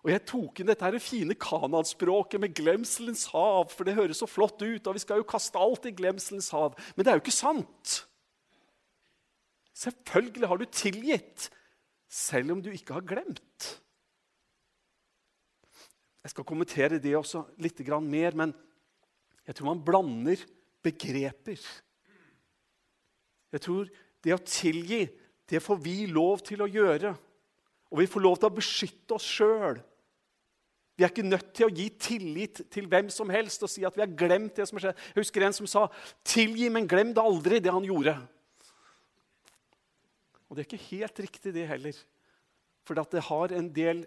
Og 0.00 0.10
Jeg 0.10 0.24
tok 0.24 0.60
inn 0.60 0.70
dette 0.70 0.86
her 0.86 0.96
fine 1.02 1.34
kanadspråket 1.34 2.40
med 2.40 2.54
'glemselens 2.54 3.26
hav', 3.28 3.68
for 3.68 3.84
det 3.84 3.94
høres 3.94 4.16
så 4.16 4.26
flott 4.26 4.62
ut. 4.62 4.86
og 4.86 4.94
Vi 4.94 5.04
skal 5.04 5.18
jo 5.18 5.28
kaste 5.28 5.58
alt 5.58 5.84
i 5.84 5.92
glemselens 5.92 6.48
hav. 6.50 6.74
Men 6.96 7.04
det 7.04 7.10
er 7.10 7.16
jo 7.16 7.24
ikke 7.26 7.30
sant. 7.30 8.06
Selvfølgelig 9.74 10.48
har 10.48 10.56
du 10.56 10.64
tilgitt, 10.64 11.50
selv 12.08 12.52
om 12.52 12.62
du 12.62 12.70
ikke 12.70 12.94
har 12.94 13.04
glemt. 13.04 13.82
Jeg 16.24 16.30
skal 16.30 16.44
kommentere 16.44 16.98
det 16.98 17.16
også 17.16 17.44
litt 17.58 17.78
mer, 17.86 18.34
men 18.34 18.54
jeg 19.48 19.56
tror 19.56 19.70
man 19.70 19.84
blander 19.84 20.42
begreper. 20.84 21.60
Jeg 23.48 23.64
tror 23.64 23.88
det 24.24 24.34
å 24.34 24.44
tilgi, 24.44 25.06
det 25.48 25.62
får 25.64 25.78
vi 25.80 26.02
lov 26.12 26.42
til 26.44 26.60
å 26.60 26.68
gjøre. 26.68 27.14
Og 27.88 28.02
vi 28.02 28.08
får 28.10 28.24
lov 28.24 28.36
til 28.36 28.50
å 28.50 28.56
beskytte 28.58 29.16
oss 29.16 29.24
sjøl. 29.24 29.80
Vi 30.98 31.06
er 31.06 31.12
ikke 31.12 31.24
nødt 31.24 31.52
til 31.54 31.68
å 31.68 31.72
gi 31.72 31.86
tillit 31.94 32.60
til 32.74 32.88
hvem 32.90 33.08
som 33.14 33.30
helst 33.32 33.62
og 33.64 33.70
si 33.72 33.84
at 33.86 33.96
vi 33.96 34.02
har 34.02 34.16
glemt 34.18 34.58
det 34.58 34.66
som 34.68 34.76
har 34.76 34.88
skjedd. 34.88 35.00
Jeg 35.14 35.22
husker 35.22 35.46
en 35.46 35.56
som 35.56 35.70
sa 35.70 35.86
'tilgi, 36.26 36.68
men 36.68 36.88
glem 36.90 37.14
det 37.14 37.22
aldri', 37.22 37.62
det 37.62 37.72
han 37.72 37.86
gjorde. 37.86 38.18
Og 40.50 40.56
det 40.56 40.64
er 40.64 40.68
ikke 40.68 40.90
helt 40.90 41.20
riktig, 41.20 41.54
det 41.54 41.68
heller. 41.68 41.96
For 42.84 42.94
det 42.94 43.22
har 43.22 43.52
en 43.52 43.68
del 43.72 44.06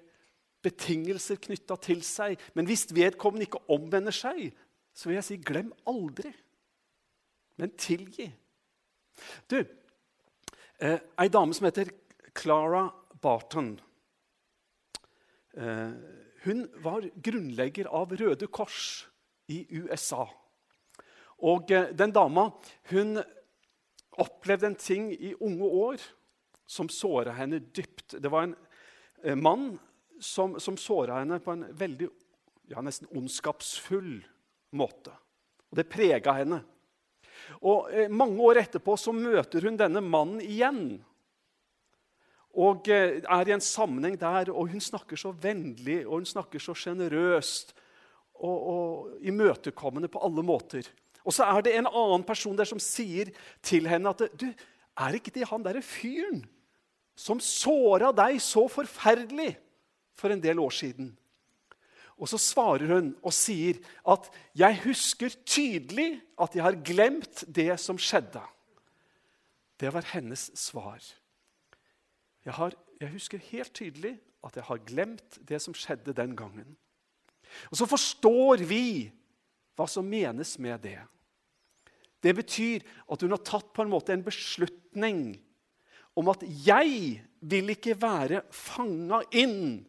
betingelser 0.62 1.40
knytta 1.42 1.78
til 1.82 2.04
seg. 2.04 2.38
Men 2.54 2.66
hvis 2.66 2.90
vedkommende 2.94 3.48
ikke 3.48 3.64
omvender 3.70 4.12
seg, 4.12 4.52
så 4.94 5.10
vil 5.10 5.20
jeg 5.20 5.28
si 5.28 5.38
glem 5.44 5.72
aldri. 5.90 6.32
Men 7.62 7.76
tilgi. 7.80 8.28
Du, 9.52 9.60
eh, 10.80 11.00
ei 11.20 11.30
dame 11.30 11.54
som 11.54 11.68
heter 11.68 11.92
Clara 12.34 12.88
Barton 13.22 13.76
eh, 15.54 15.92
Hun 16.42 16.64
var 16.82 17.06
grunnlegger 17.22 17.92
av 17.92 18.16
Røde 18.18 18.48
Kors 18.48 19.06
i 19.52 19.66
USA. 19.70 20.26
Og 21.42 21.72
eh, 21.72 21.92
den 21.94 22.14
dama 22.16 22.50
hun 22.90 23.22
opplevde 24.22 24.72
en 24.72 24.80
ting 24.80 25.12
i 25.14 25.36
unge 25.40 25.68
år 25.68 26.02
som 26.68 26.90
såra 26.90 27.36
henne 27.36 27.60
dypt. 27.60 28.16
Det 28.22 28.32
var 28.32 28.48
en 28.48 28.56
eh, 29.24 29.36
mann 29.36 29.76
som, 30.20 30.60
som 30.60 30.78
såra 30.78 31.20
henne 31.20 31.40
på 31.44 31.56
en 31.56 31.66
veldig, 31.78 32.10
ja, 32.72 32.82
nesten 32.82 33.10
ondskapsfull 33.18 34.22
måte. 34.76 35.14
Og 35.72 35.80
det 35.80 35.90
prega 35.92 36.36
henne. 36.42 36.62
Og 37.62 37.92
eh, 37.94 38.12
Mange 38.12 38.40
år 38.44 38.62
etterpå 38.64 38.98
så 39.00 39.14
møter 39.16 39.68
hun 39.68 39.80
denne 39.80 40.04
mannen 40.04 40.42
igjen. 40.44 41.00
Og 42.52 42.90
eh, 42.92 43.22
er 43.22 43.48
i 43.48 43.56
en 43.56 43.64
sammenheng 43.64 44.18
der, 44.20 44.52
og 44.52 44.72
hun 44.74 44.84
snakker 44.84 45.20
så 45.20 45.32
vennlig 45.32 46.02
og 46.06 46.20
hun 46.20 46.28
snakker 46.28 46.62
så 46.64 46.76
sjenerøst 46.76 47.76
og, 48.42 48.58
og 48.58 49.24
imøtekommende 49.24 50.12
på 50.12 50.22
alle 50.26 50.44
måter. 50.46 50.90
Og 51.22 51.36
så 51.36 51.46
er 51.46 51.64
det 51.64 51.76
en 51.78 51.90
annen 51.90 52.26
person 52.26 52.58
der 52.58 52.68
som 52.68 52.82
sier 52.82 53.30
til 53.64 53.88
henne 53.90 54.12
at 54.12 54.26
du, 54.40 54.50
er 55.02 55.16
ikke 55.16 55.34
det 55.34 55.48
han 55.48 55.64
derre 55.64 55.84
fyren 55.86 56.42
som 57.18 57.40
såra 57.44 58.12
deg 58.16 58.40
så 58.44 58.66
forferdelig 58.72 59.54
for 60.18 60.34
en 60.34 60.42
del 60.42 60.60
år 60.60 60.74
siden? 60.74 61.12
Og 62.22 62.30
så 62.30 62.38
svarer 62.38 62.86
hun 62.94 63.16
og 63.26 63.34
sier 63.34 63.80
at 64.06 64.30
'jeg 64.56 64.82
husker 64.84 65.30
tydelig 65.46 66.22
at 66.38 66.56
jeg 66.56 66.64
har 66.64 66.84
glemt 66.86 67.44
det 67.48 67.80
som 67.80 67.98
skjedde'. 67.98 68.46
Det 69.80 69.94
var 69.94 70.06
hennes 70.14 70.52
svar. 70.54 71.02
Jeg, 72.46 72.54
har, 72.54 72.74
jeg 73.00 73.10
husker 73.10 73.38
helt 73.38 73.74
tydelig 73.74 74.20
at 74.44 74.56
jeg 74.56 74.64
har 74.64 74.78
glemt 74.78 75.40
det 75.50 75.62
som 75.62 75.74
skjedde 75.74 76.14
den 76.14 76.36
gangen. 76.36 76.78
Og 77.72 77.78
så 77.78 77.86
forstår 77.86 78.64
vi 78.70 79.12
hva 79.76 79.88
som 79.90 80.06
menes 80.06 80.60
med 80.60 80.78
det. 80.86 81.00
Det 82.22 82.36
betyr 82.36 82.86
at 83.12 83.22
hun 83.22 83.34
har 83.34 83.42
tatt 83.42 83.74
på 83.74 83.82
en 83.82 83.90
måte 83.90 84.14
en 84.14 84.24
beslutning 84.24 85.42
om 86.16 86.30
at 86.30 86.44
'jeg 86.44 87.26
vil 87.42 87.70
ikke 87.70 88.02
være 88.02 88.44
fanga 88.52 89.24
inn' 89.34 89.86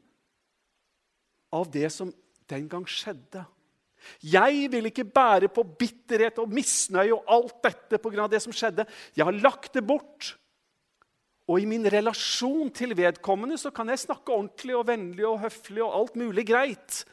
av 1.53 1.71
det 1.71 1.93
som 1.93 2.13
den 2.53 2.69
gang 2.71 2.87
skjedde. 2.89 3.45
Jeg 4.23 4.69
vil 4.73 4.89
ikke 4.91 5.07
bære 5.07 5.49
på 5.53 5.65
bitterhet 5.79 6.39
og 6.43 6.51
misnøye 6.53 7.15
og 7.15 7.29
alt 7.31 7.59
dette 7.65 8.01
pga. 8.03 8.27
det 8.29 8.43
som 8.43 8.55
skjedde. 8.55 8.87
Jeg 9.17 9.25
har 9.25 9.33
lagt 9.33 9.75
det 9.75 9.87
bort. 9.87 10.37
Og 11.51 11.61
i 11.61 11.67
min 11.67 11.85
relasjon 11.91 12.71
til 12.71 12.97
vedkommende 12.97 13.59
så 13.59 13.71
kan 13.75 13.89
jeg 13.89 13.99
snakke 13.99 14.33
ordentlig 14.33 14.77
og 14.79 14.87
vennlig 14.87 15.27
og 15.27 15.41
høflig 15.43 15.83
og 15.83 15.95
alt 15.99 16.17
mulig 16.17 16.47
greit. 16.47 17.05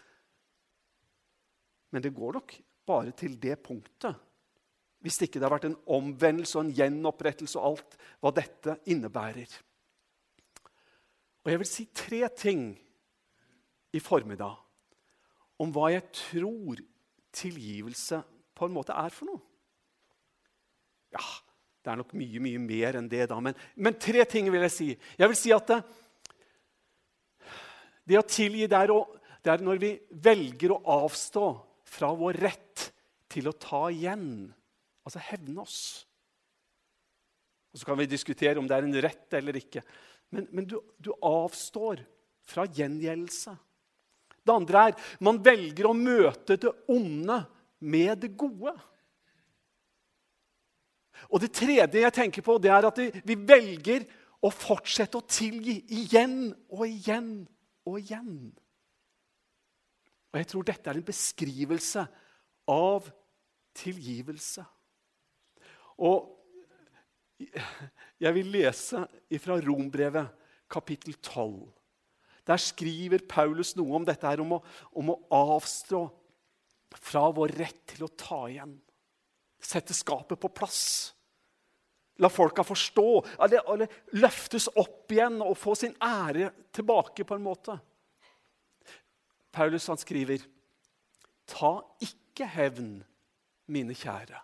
Men 1.92 2.04
det 2.04 2.14
går 2.14 2.38
nok 2.38 2.54
bare 2.86 3.12
til 3.12 3.38
det 3.42 3.60
punktet. 3.66 4.16
Hvis 5.00 5.18
det 5.18 5.30
ikke 5.30 5.42
har 5.42 5.54
vært 5.54 5.70
en 5.70 5.80
omvendelse 5.88 6.58
og 6.60 6.66
en 6.66 6.76
gjenopprettelse 6.76 7.60
og 7.60 7.66
alt 7.72 8.00
hva 8.20 8.32
dette 8.36 8.76
innebærer. 8.92 9.50
Og 11.46 11.52
jeg 11.52 11.62
vil 11.62 11.70
si 11.70 11.86
tre 11.96 12.28
ting 12.36 12.74
i 13.96 14.00
formiddag 14.04 14.58
om 15.60 15.72
hva 15.76 15.92
jeg 15.94 16.08
tror 16.16 16.82
tilgivelse 17.36 18.22
på 18.58 18.68
en 18.68 18.76
måte 18.76 18.96
er 18.96 19.14
for 19.14 19.30
noe. 19.30 19.44
Ja, 21.14 21.24
det 21.84 21.92
er 21.92 22.00
nok 22.00 22.12
mye 22.18 22.42
mye 22.44 22.62
mer 22.62 23.00
enn 23.00 23.10
det, 23.12 23.26
da. 23.32 23.40
Men, 23.44 23.58
men 23.76 23.98
tre 24.00 24.26
ting 24.30 24.50
vil 24.52 24.66
jeg 24.68 24.76
si. 24.76 24.90
Jeg 25.20 25.32
vil 25.32 25.40
si 25.40 25.54
at 25.56 25.72
det, 25.72 25.80
det 28.10 28.20
å 28.20 28.28
tilgi 28.28 28.68
det 28.70 28.78
er, 28.78 28.94
å, 28.94 29.04
det 29.46 29.54
er 29.54 29.66
når 29.66 29.82
vi 29.82 29.94
velger 30.12 30.76
å 30.76 30.84
avstå 31.06 31.48
fra 31.90 32.12
vår 32.18 32.40
rett 32.44 32.90
til 33.30 33.50
å 33.50 33.58
ta 33.58 33.88
igjen. 33.94 34.50
Altså 35.06 35.22
hevne 35.32 35.64
oss. 35.64 35.80
Og 37.74 37.82
Så 37.82 37.86
kan 37.86 38.00
vi 38.00 38.10
diskutere 38.10 38.60
om 38.62 38.68
det 38.70 38.78
er 38.78 38.86
en 38.86 39.02
rett 39.06 39.38
eller 39.38 39.58
ikke. 39.58 39.84
Men, 40.34 40.48
men 40.54 40.68
du, 40.70 40.78
du 40.98 41.12
avstår 41.26 42.02
fra 42.46 42.66
gjengjeldelse. 42.66 43.54
Det 44.46 44.54
andre 44.54 44.86
er 44.90 45.10
man 45.26 45.40
velger 45.44 45.90
å 45.90 45.98
møte 45.98 46.58
det 46.60 46.72
onde 46.92 47.42
med 47.80 48.24
det 48.24 48.32
gode. 48.40 48.74
Og 51.28 51.44
det 51.44 51.52
tredje 51.56 52.02
jeg 52.02 52.16
tenker 52.16 52.46
på, 52.46 52.58
det 52.62 52.72
er 52.72 52.88
at 52.88 53.00
vi, 53.00 53.36
velger 53.36 54.06
å 54.40 54.52
fortsette 54.54 55.20
å 55.20 55.28
tilgi 55.28 55.82
igjen 56.00 56.54
og 56.72 56.86
igjen 56.88 57.32
og 57.90 58.00
igjen. 58.00 58.34
Og 60.30 60.40
jeg 60.40 60.50
tror 60.52 60.68
dette 60.68 60.92
er 60.92 61.00
en 61.00 61.08
beskrivelse 61.10 62.06
av 62.70 63.10
tilgivelse. 63.78 64.64
Og 66.00 66.36
jeg 68.20 68.36
vil 68.36 68.54
lese 68.54 69.04
fra 69.42 69.58
Rombrevet, 69.64 70.32
kapittel 70.70 71.16
12. 71.18 71.79
Der 72.50 72.62
skriver 72.62 73.22
Paulus 73.30 73.76
noe 73.78 74.00
om 74.00 74.06
dette 74.08 74.26
her, 74.26 74.42
om 74.42 74.58
å, 74.58 74.60
om 74.98 75.14
å 75.14 75.20
avstå 75.38 76.02
fra 76.98 77.28
vår 77.36 77.54
rett 77.60 77.84
til 77.94 78.08
å 78.08 78.14
ta 78.18 78.42
igjen. 78.50 78.74
Sette 79.62 79.94
skapet 79.94 80.40
på 80.42 80.50
plass. 80.50 81.14
La 82.20 82.32
folka 82.32 82.66
forstå, 82.66 83.06
eller, 83.46 83.62
eller 83.72 84.18
løftes 84.20 84.68
opp 84.74 85.12
igjen 85.14 85.40
og 85.46 85.56
få 85.60 85.76
sin 85.78 85.94
ære 86.04 86.50
tilbake 86.76 87.24
på 87.28 87.38
en 87.38 87.46
måte. 87.46 87.78
Paulus 89.56 89.88
han 89.90 90.00
skriver, 90.00 90.42
ta 91.50 91.80
ikke 92.04 92.48
hevn, 92.50 93.00
mine 93.70 93.94
kjære, 93.94 94.40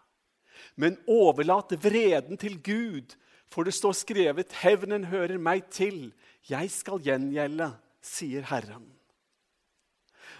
men 0.77 0.99
overlat 1.09 1.73
vreden 1.81 2.37
til 2.37 2.59
Gud, 2.61 3.15
for 3.49 3.65
det 3.65 3.73
står 3.73 3.95
skrevet, 3.97 4.53
hevnen 4.61 5.07
hører 5.09 5.39
meg 5.41 5.65
til, 5.73 6.11
jeg 6.45 6.69
skal 6.73 7.01
gjengjelde, 7.01 7.71
sier 8.05 8.45
Herren. 8.49 8.85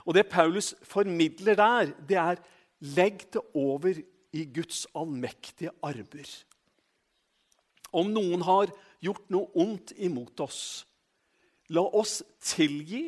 Og 0.06 0.14
Det 0.14 0.28
Paulus 0.30 0.74
formidler 0.86 1.58
der, 1.58 1.94
det 2.08 2.18
er 2.18 2.42
legg 2.96 3.26
det 3.34 3.42
over 3.54 3.98
i 4.36 4.46
Guds 4.54 4.86
allmektige 4.96 5.72
armer. 5.82 6.30
Om 7.96 8.12
noen 8.12 8.44
har 8.46 8.74
gjort 9.04 9.30
noe 9.34 9.50
ondt 9.56 9.94
imot 9.98 10.40
oss, 10.44 10.86
la 11.72 11.82
oss 11.82 12.20
tilgi, 12.44 13.08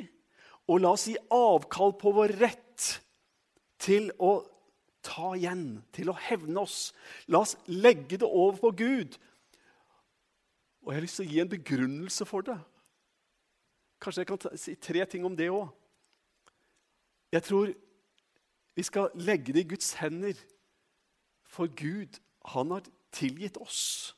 og 0.68 0.82
la 0.84 0.94
oss 0.96 1.08
gi 1.08 1.18
avkall 1.32 1.94
på 2.00 2.14
vår 2.16 2.34
rett 2.40 2.88
til 3.84 4.10
å 4.20 4.40
ta 5.06 5.34
igjen, 5.38 5.84
til 5.96 6.12
å 6.12 6.18
hevne 6.20 6.64
oss. 6.66 6.92
La 7.32 7.44
oss 7.46 7.56
legge 7.72 8.20
det 8.20 8.28
over 8.28 8.58
på 8.66 8.74
Gud. 8.82 9.20
Og 10.84 10.92
jeg 10.92 10.98
har 10.98 11.06
lyst 11.06 11.20
til 11.22 11.28
å 11.28 11.32
gi 11.32 11.44
en 11.44 11.52
begrunnelse 11.52 12.28
for 12.28 12.48
det. 12.48 12.58
Kanskje 14.02 14.24
jeg 14.24 14.30
kan 14.30 14.58
si 14.60 14.76
tre 14.76 15.06
ting 15.10 15.26
om 15.26 15.36
det 15.38 15.50
òg. 15.50 15.68
Jeg 17.34 17.44
tror 17.44 17.74
vi 18.78 18.86
skal 18.86 19.10
legge 19.18 19.56
det 19.56 19.66
i 19.66 19.70
Guds 19.74 19.94
hender. 19.98 20.38
For 21.48 21.70
Gud, 21.72 22.20
han 22.46 22.72
har 22.76 22.86
tilgitt 23.16 23.58
oss. 23.58 24.14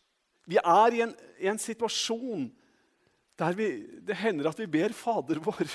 Vi 0.49 0.57
er 0.59 0.95
i 0.97 1.03
en, 1.05 1.13
i 1.39 1.47
en 1.47 1.61
situasjon 1.61 2.49
der 3.39 3.55
vi, 3.55 3.69
det 4.03 4.17
hender 4.19 4.49
at 4.49 4.59
vi 4.59 4.67
ber 4.67 4.91
Fader 4.95 5.39
vår. 5.45 5.69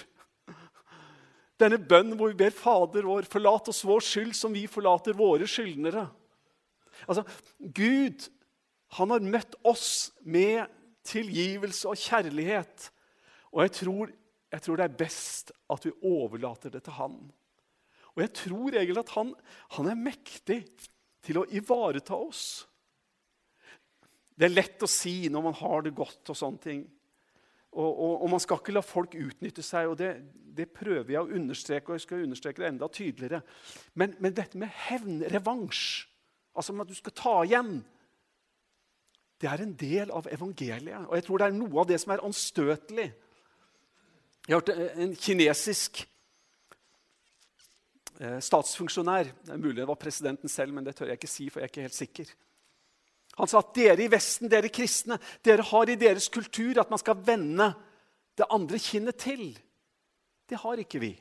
Denne 1.62 1.78
bønnen 1.80 2.18
hvor 2.18 2.34
vi 2.34 2.40
ber 2.42 2.52
Fader 2.52 3.06
vår, 3.08 3.28
forlat 3.30 3.70
oss 3.72 3.84
vår 3.86 4.04
skyld 4.04 4.34
som 4.36 4.52
vi 4.52 4.66
forlater 4.68 5.16
våre 5.16 5.48
skyldnere. 5.48 6.08
Altså, 7.08 7.24
Gud 7.58 8.30
Han 8.94 9.10
har 9.10 9.24
møtt 9.26 9.56
oss 9.66 10.12
med 10.22 10.68
tilgivelse 11.02 11.88
og 11.90 11.98
kjærlighet. 11.98 12.92
Og 13.54 13.62
jeg 13.62 13.74
tror, 13.78 14.10
jeg 14.50 14.64
tror 14.64 14.80
det 14.80 14.86
er 14.88 14.98
best 14.98 15.54
at 15.70 15.86
vi 15.86 15.94
overlater 16.02 16.72
det 16.74 16.82
til 16.84 16.98
han. 16.98 17.16
Og 18.14 18.22
jeg 18.22 18.32
tror 18.34 18.74
egentlig 18.74 19.02
at 19.02 19.14
han, 19.16 19.32
han 19.78 19.90
er 19.90 19.98
mektig 19.98 20.60
til 21.24 21.40
å 21.40 21.46
ivareta 21.54 22.18
oss. 22.18 22.64
Det 24.34 24.48
er 24.48 24.54
lett 24.54 24.82
å 24.82 24.90
si 24.90 25.28
når 25.30 25.46
man 25.46 25.56
har 25.58 25.86
det 25.86 25.94
godt 25.94 26.34
og 26.34 26.38
sånne 26.38 26.62
ting. 26.62 26.84
Og, 27.74 27.90
og, 27.90 28.12
og 28.22 28.30
man 28.30 28.42
skal 28.42 28.60
ikke 28.60 28.74
la 28.74 28.82
folk 28.86 29.16
utnytte 29.18 29.62
seg, 29.66 29.88
og 29.90 29.96
det, 29.98 30.12
det, 30.54 30.68
prøver 30.74 31.10
jeg 31.10 31.22
å 31.22 31.38
understreke. 31.38 31.90
og 31.90 31.98
jeg 31.98 32.04
skal 32.06 32.26
understreke 32.26 32.62
det 32.62 32.70
enda 32.70 32.88
tydeligere. 32.90 33.42
Men, 33.98 34.14
men 34.22 34.34
dette 34.34 34.58
med 34.58 34.70
hevn, 34.86 35.24
revansj, 35.30 36.04
altså 36.54 36.76
at 36.82 36.90
du 36.90 36.94
skal 36.98 37.16
ta 37.18 37.34
igjen, 37.42 37.80
det 39.42 39.50
er 39.50 39.64
en 39.64 39.74
del 39.78 40.12
av 40.14 40.28
evangeliet. 40.30 41.08
Og 41.08 41.18
jeg 41.18 41.26
tror 41.26 41.42
det 41.42 41.48
er 41.50 41.56
noe 41.58 41.82
av 41.82 41.90
det 41.90 41.98
som 42.02 42.14
er 42.14 42.22
anstøtelig. 42.24 43.08
Jeg 44.44 44.58
hørte 44.58 44.74
en 45.00 45.14
kinesisk 45.16 46.02
eh, 48.20 48.40
statsfunksjonær 48.44 49.30
Det 49.32 49.54
er 49.54 49.60
mulig 49.60 49.78
det 49.78 49.88
var 49.88 50.00
presidenten 50.00 50.52
selv, 50.52 50.74
men 50.76 50.84
det 50.84 50.96
tør 50.98 51.08
jeg 51.08 51.20
ikke 51.20 51.30
si, 51.32 51.48
for 51.48 51.60
jeg 51.62 51.70
er 51.70 51.72
ikke 51.72 51.86
helt 51.86 51.96
sikker. 51.96 52.32
Han 53.38 53.50
sa 53.50 53.62
at 53.64 53.72
dere 53.74 54.04
i 54.04 54.10
Vesten, 54.12 54.50
dere 54.52 54.70
kristne, 54.70 55.18
dere 55.42 55.64
har 55.66 55.90
i 55.90 55.98
deres 55.98 56.28
kultur 56.28 56.78
at 56.80 56.92
man 56.92 57.00
skal 57.00 57.18
vende 57.24 57.72
det 58.38 58.46
andre 58.52 58.78
kinnet 58.78 59.18
til. 59.18 59.46
Det 60.46 60.60
har 60.60 60.78
ikke 60.78 61.00
vi. 61.02 61.14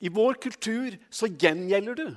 I 0.00 0.10
vår 0.12 0.40
kultur 0.42 0.96
så 1.12 1.28
gjengjelder 1.30 1.94
du. 1.94 2.08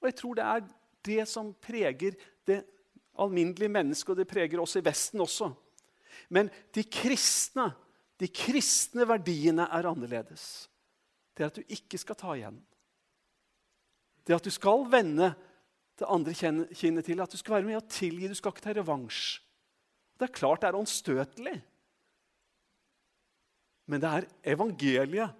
Og 0.00 0.08
jeg 0.08 0.16
tror 0.20 0.38
det 0.38 0.46
er 0.46 0.64
det 1.04 1.28
som 1.28 1.52
preger 1.64 2.16
det 2.46 2.62
alminnelige 3.18 3.72
mennesket, 3.72 4.12
og 4.12 4.20
det 4.20 4.28
preger 4.28 4.60
oss 4.60 4.76
i 4.76 4.84
Vesten 4.84 5.20
også. 5.24 5.50
Men 6.28 6.50
de 6.74 6.84
kristne, 6.84 7.72
de 8.22 8.28
kristne 8.30 9.06
verdiene 9.08 9.66
er 9.74 9.88
annerledes. 9.90 10.68
Det 11.34 11.44
er 11.44 11.50
at 11.50 11.58
du 11.58 11.74
ikke 11.74 11.98
skal 11.98 12.18
ta 12.18 12.36
igjen. 12.38 12.60
Det 14.24 14.36
at 14.36 14.46
du 14.46 14.52
skal 14.54 14.86
vende 14.90 15.32
det 15.98 16.08
andre 16.08 16.34
kinnet 16.34 17.06
til. 17.06 17.20
At 17.20 17.32
du 17.32 17.38
skal 17.40 17.58
være 17.58 17.68
med 17.68 17.80
og 17.80 17.88
tilgi. 17.90 18.30
Du 18.30 18.36
skal 18.38 18.54
ikke 18.54 18.64
ta 18.64 18.74
revansj. 18.76 19.40
Det 20.14 20.28
er 20.28 20.36
klart 20.38 20.62
det 20.62 20.70
er 20.70 20.78
anstøtelig. 20.78 21.56
Men 23.90 24.00
det 24.00 24.10
er 24.10 24.28
evangeliet 24.54 25.34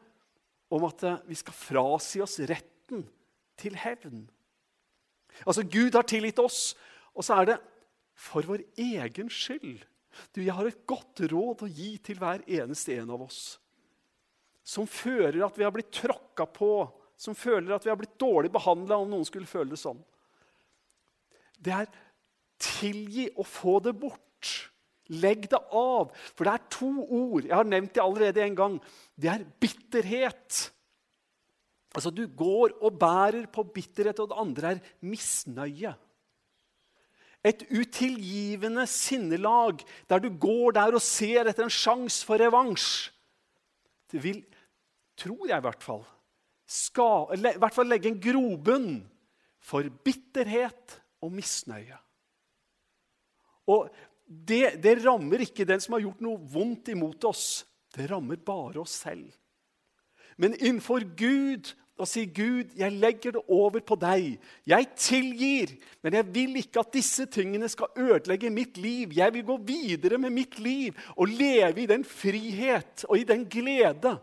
om 0.74 0.84
at 0.84 1.04
eh, 1.06 1.22
vi 1.30 1.38
skal 1.38 1.56
frasi 1.56 2.20
oss 2.20 2.40
retten 2.42 3.06
til 3.60 3.78
hevn. 3.78 4.26
Altså, 5.46 5.62
Gud 5.62 5.94
har 5.94 6.06
tilgitt 6.06 6.38
oss, 6.42 6.74
og 7.14 7.24
så 7.24 7.38
er 7.40 7.48
det 7.52 7.56
for 8.14 8.46
vår 8.46 8.66
egen 8.78 9.30
skyld. 9.32 9.82
Du, 10.32 10.42
Jeg 10.42 10.54
har 10.54 10.66
et 10.66 10.86
godt 10.86 11.24
råd 11.30 11.66
å 11.66 11.70
gi 11.70 11.96
til 11.98 12.18
hver 12.20 12.44
eneste 12.46 12.96
en 12.98 13.12
av 13.14 13.22
oss. 13.26 13.58
Som 14.64 14.86
føler 14.88 15.44
at 15.44 15.58
vi 15.58 15.64
har 15.66 15.74
blitt 15.74 15.92
tråkka 15.92 16.46
på, 16.48 16.72
som 17.16 17.36
føler 17.36 17.74
at 17.74 17.84
vi 17.84 17.92
har 17.92 18.00
blitt 18.00 18.18
dårlig 18.18 18.50
behandla, 18.52 18.96
om 18.98 19.10
noen 19.10 19.26
skulle 19.28 19.48
føle 19.48 19.74
det 19.74 19.80
sånn 19.80 20.00
det 21.64 21.74
er 21.74 21.90
tilgi 22.60 23.28
og 23.32 23.48
få 23.48 23.78
det 23.84 23.94
bort. 23.98 24.20
Legg 25.20 25.48
det 25.52 25.60
av. 25.76 26.12
For 26.32 26.46
det 26.46 26.54
er 26.54 26.70
to 26.72 26.92
ord. 27.02 27.44
Jeg 27.44 27.56
har 27.56 27.68
nevnt 27.68 27.92
det 27.96 28.04
allerede 28.04 28.44
en 28.44 28.56
gang. 28.58 28.78
Det 29.16 29.30
er 29.32 29.44
bitterhet. 29.60 30.62
Altså, 31.94 32.10
Du 32.10 32.26
går 32.26 32.76
og 32.80 32.98
bærer 32.98 33.46
på 33.52 33.64
bitterhet, 33.64 34.20
og 34.20 34.32
det 34.32 34.40
andre 34.40 34.72
er 34.74 34.82
misnøye. 35.04 35.94
Et 37.44 37.60
utilgivende 37.68 38.86
sinnelag 38.88 39.82
der 40.08 40.22
du 40.22 40.30
går 40.40 40.78
der 40.78 40.96
og 40.96 41.04
ser 41.04 41.50
etter 41.50 41.66
en 41.66 41.72
sjanse 41.72 42.24
for 42.24 42.40
revansj. 42.40 43.10
Det 44.10 44.22
vil, 44.22 44.40
tror 45.18 45.48
jeg 45.50 45.58
i 45.58 45.66
hvert 45.66 45.84
fall, 45.84 46.04
skal, 46.64 47.34
i 47.36 47.58
hvert 47.60 47.76
fall 47.76 47.90
legge 47.90 48.08
en 48.08 48.20
grobunn 48.22 48.96
for 49.64 49.86
bitterhet 50.04 50.98
og 51.24 51.32
misnøye. 51.34 51.98
Og 53.72 53.88
det, 54.24 54.80
det, 54.82 54.98
rammer 55.04 55.44
ikke 55.44 55.66
den 55.68 55.80
som 55.80 55.96
har 55.96 56.04
gjort 56.04 56.22
noe 56.24 56.40
vondt 56.52 56.90
imot 56.92 57.24
oss. 57.28 57.64
Det 57.94 58.08
rammer 58.10 58.40
bare 58.40 58.82
oss 58.82 58.96
selv. 59.04 59.28
Men 60.40 60.56
innenfor 60.58 61.04
Gud 61.16 61.70
og 61.98 62.08
sier, 62.10 62.26
'Gud, 62.26 62.74
jeg 62.76 62.92
legger 62.92 63.36
det 63.36 63.42
over 63.48 63.80
på 63.80 63.94
deg. 63.94 64.40
Jeg 64.66 64.86
tilgir, 64.96 65.76
men 66.02 66.14
jeg 66.14 66.34
vil 66.34 66.56
ikke 66.58 66.82
at 66.82 66.92
disse 66.92 67.26
tingene 67.26 67.68
skal 67.68 67.86
ødelegge 67.96 68.50
mitt 68.50 68.78
liv.' 68.78 69.14
'Jeg 69.14 69.34
vil 69.34 69.44
gå 69.44 69.56
videre 69.56 70.18
med 70.18 70.30
mitt 70.30 70.58
liv 70.58 70.94
og 71.16 71.28
leve 71.28 71.82
i 71.82 71.86
den 71.86 72.04
frihet 72.04 73.04
og 73.08 73.18
i 73.18 73.24
den 73.24 73.46
glede' 73.46 74.18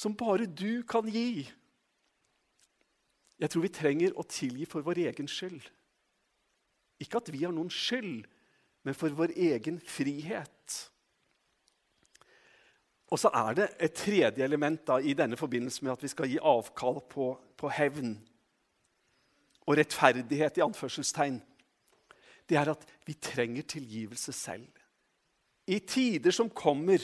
som 0.00 0.16
bare 0.16 0.46
du 0.46 0.82
kan 0.88 1.08
gi. 1.12 1.44
Jeg 3.40 3.50
tror 3.50 3.64
vi 3.64 3.72
trenger 3.72 4.16
å 4.16 4.24
tilgi 4.28 4.66
for 4.68 4.84
vår 4.84 5.02
egen 5.10 5.28
skyld. 5.28 5.62
Ikke 7.00 7.20
at 7.20 7.28
vi 7.32 7.44
har 7.44 7.52
noen 7.56 7.72
skyld, 7.72 8.24
men 8.84 8.96
for 8.96 9.12
vår 9.16 9.34
egen 9.36 9.80
frihet. 9.80 10.59
Og 13.10 13.18
så 13.18 13.30
er 13.34 13.56
det 13.58 13.68
et 13.82 13.94
tredje 13.98 14.44
element 14.44 14.82
da, 14.86 15.00
i 15.02 15.16
denne 15.18 15.38
forbindelse 15.38 15.84
med 15.84 15.96
at 15.96 16.02
vi 16.04 16.10
skal 16.12 16.30
gi 16.30 16.38
avkall 16.38 17.00
på, 17.10 17.32
på 17.58 17.70
hevn 17.74 18.14
og 19.66 19.76
rettferdighet, 19.78 20.58
i 20.58 20.64
anførselstegn. 20.64 21.40
Det 22.48 22.58
er 22.58 22.72
at 22.72 22.86
vi 23.06 23.14
trenger 23.14 23.66
tilgivelse 23.66 24.32
selv. 24.34 24.66
I 25.70 25.78
tider 25.78 26.34
som 26.34 26.48
kommer. 26.50 27.02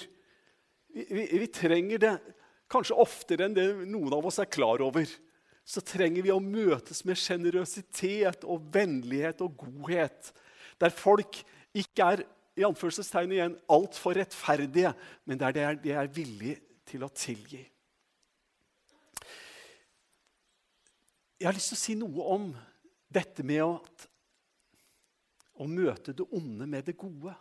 Vi, 0.90 1.04
vi, 1.10 1.26
vi 1.42 1.50
trenger 1.52 2.02
det 2.02 2.14
kanskje 2.70 2.98
oftere 2.98 3.46
enn 3.46 3.54
det 3.54 3.66
noen 3.86 4.14
av 4.16 4.26
oss 4.26 4.40
er 4.42 4.50
klar 4.50 4.82
over 4.82 5.06
så 5.66 5.82
trenger 5.82 6.22
vi 6.22 6.30
å 6.30 6.42
møtes 6.42 7.02
med 7.06 7.18
sjenerøsitet 7.18 8.44
og 8.46 8.68
vennlighet 8.74 9.42
og 9.42 9.56
godhet. 9.58 10.30
Der 10.78 10.94
folk 10.94 11.40
ikke 11.74 12.10
er 12.14 12.22
i 12.56 12.64
anførselstegn 12.64 13.32
igjen, 13.36 13.56
altfor 13.68 14.16
rettferdige, 14.16 14.92
men 15.24 15.40
det 15.40 15.48
er 15.48 15.56
det 15.56 15.66
de 15.84 15.94
er 15.96 16.12
villige 16.12 16.60
til 16.88 17.04
å 17.04 17.10
tilgi. 17.12 17.62
Jeg 21.36 21.48
har 21.50 21.56
lyst 21.56 21.74
til 21.74 21.76
å 21.76 21.82
si 21.82 21.96
noe 22.00 22.28
om 22.32 22.46
dette 23.12 23.44
med 23.44 23.60
å, 23.60 23.74
å 25.60 25.66
møte 25.68 26.14
det 26.16 26.24
onde 26.32 26.68
med 26.70 26.88
det 26.88 26.96
gode. 26.96 27.34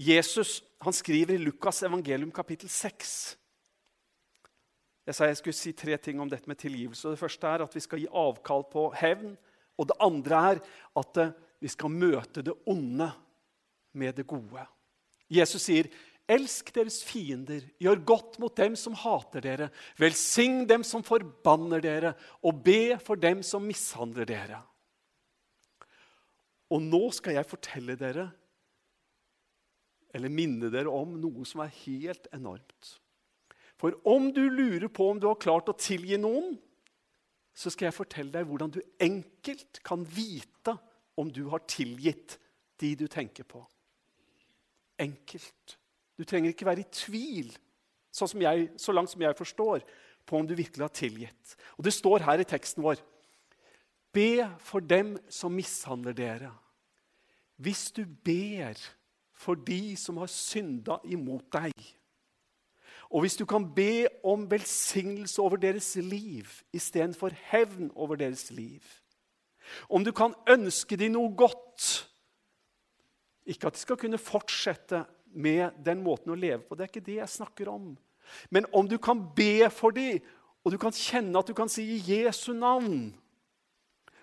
Jesus 0.00 0.62
han 0.80 0.96
skriver 0.96 1.36
i 1.36 1.42
Lukas 1.42 1.82
evangelium 1.84 2.32
kapittel 2.32 2.70
6 2.72 3.36
jeg 5.10 5.16
sa 5.16 5.26
jeg 5.26 5.38
skulle 5.40 5.58
si 5.58 5.72
tre 5.74 5.96
ting 5.98 6.20
om 6.22 6.28
dette 6.30 6.46
med 6.46 6.60
tilgivelse. 6.60 7.10
Det 7.10 7.18
første 7.18 7.48
er 7.48 7.64
at 7.64 7.72
vi 7.74 7.80
skal 7.82 7.98
gi 7.98 8.10
avkall 8.14 8.62
på 8.70 8.84
hevn. 8.94 9.32
Og 9.80 9.88
det 9.90 9.96
andre 10.06 10.42
er 10.52 10.60
at 11.00 11.18
eh, 11.18 11.32
vi 11.58 11.70
skal 11.72 11.90
møte 11.90 12.44
det 12.46 12.54
onde 12.70 13.08
med 13.92 14.16
det 14.16 14.26
gode. 14.26 14.66
Jesus 15.30 15.62
sier, 15.62 15.90
'Elsk 16.30 16.74
deres 16.74 17.00
fiender, 17.02 17.64
gjør 17.82 18.04
godt 18.06 18.38
mot 18.38 18.56
dem 18.56 18.76
som 18.76 18.94
hater 18.94 19.40
dere.' 19.40 19.70
'Velsign 19.98 20.68
dem 20.68 20.84
som 20.84 21.02
forbanner 21.02 21.80
dere, 21.80 22.14
og 22.42 22.62
be 22.64 22.98
for 22.98 23.14
dem 23.14 23.42
som 23.42 23.62
mishandler 23.62 24.24
dere.' 24.24 24.62
Og 26.70 26.82
nå 26.82 27.10
skal 27.10 27.34
jeg 27.34 27.46
fortelle 27.50 27.96
dere, 27.98 28.30
eller 30.14 30.28
minne 30.28 30.70
dere 30.70 30.90
om, 30.90 31.16
noe 31.18 31.44
som 31.46 31.60
er 31.64 31.74
helt 31.84 32.28
enormt. 32.34 33.00
For 33.80 33.96
om 34.04 34.28
du 34.34 34.42
lurer 34.48 34.88
på 34.88 35.10
om 35.10 35.20
du 35.20 35.26
har 35.26 35.40
klart 35.40 35.70
å 35.70 35.78
tilgi 35.78 36.18
noen, 36.20 36.58
så 37.54 37.72
skal 37.72 37.88
jeg 37.88 37.96
fortelle 37.96 38.34
deg 38.34 38.46
hvordan 38.46 38.70
du 38.74 38.80
enkelt 39.02 39.80
kan 39.86 40.04
vite 40.06 40.76
om 41.18 41.30
du 41.32 41.46
har 41.50 41.64
tilgitt 41.66 42.38
de 42.80 42.94
du 42.96 43.06
tenker 43.10 43.44
på. 43.44 43.64
Enkelt. 45.00 45.76
Du 46.18 46.24
trenger 46.24 46.52
ikke 46.52 46.68
være 46.68 46.84
i 46.84 46.90
tvil, 46.92 47.50
sånn 48.12 48.44
jeg, 48.44 48.70
så 48.76 48.92
langt 48.92 49.12
som 49.12 49.22
jeg 49.24 49.38
forstår, 49.38 49.84
på 50.26 50.38
om 50.38 50.46
du 50.46 50.54
virkelig 50.54 50.84
har 50.84 50.92
tilgitt. 50.94 51.54
Og 51.78 51.84
Det 51.84 51.94
står 51.96 52.26
her 52.26 52.42
i 52.42 52.48
teksten 52.48 52.84
vår 52.84 53.00
Be 54.12 54.42
for 54.58 54.82
dem 54.82 55.14
som 55.30 55.54
mishandler 55.54 56.12
dere. 56.12 56.50
Hvis 57.56 57.90
du 57.94 58.02
ber 58.04 58.74
for 59.32 59.54
de 59.54 59.96
som 59.96 60.18
har 60.18 60.28
synda 60.32 60.98
imot 61.06 61.46
deg, 61.54 61.72
og 63.10 63.24
hvis 63.24 63.36
du 63.36 63.44
kan 63.46 63.64
be 63.74 64.06
om 64.24 64.50
velsignelse 64.50 65.42
over 65.42 65.56
deres 65.56 65.96
liv 65.96 66.46
istedenfor 66.72 67.34
hevn 67.50 67.90
over 67.94 68.16
deres 68.16 68.50
liv 68.50 68.82
Om 69.88 70.04
du 70.04 70.12
kan 70.12 70.34
ønske 70.48 70.96
dem 70.96 71.12
noe 71.12 71.34
godt 71.34 72.09
Ikke 73.50 73.70
at 73.70 73.76
de 73.76 73.82
skal 73.82 73.98
kunne 73.98 74.20
fortsette 74.20 75.04
med 75.30 75.76
den 75.84 76.02
måten 76.04 76.32
å 76.32 76.38
leve 76.38 76.62
på, 76.66 76.76
det 76.76 76.86
er 76.86 76.92
ikke 76.92 77.06
det 77.06 77.18
jeg 77.20 77.34
snakker 77.38 77.70
om. 77.70 77.92
Men 78.50 78.66
om 78.76 78.86
du 78.86 78.96
kan 79.02 79.18
be 79.34 79.66
for 79.74 79.94
dem, 79.94 80.20
og 80.62 80.74
du 80.74 80.78
kan 80.78 80.94
kjenne 80.94 81.40
at 81.40 81.48
du 81.48 81.56
kan 81.56 81.70
si 81.72 81.86
i 81.96 82.02
Jesu 82.04 82.52
navn 82.52 83.14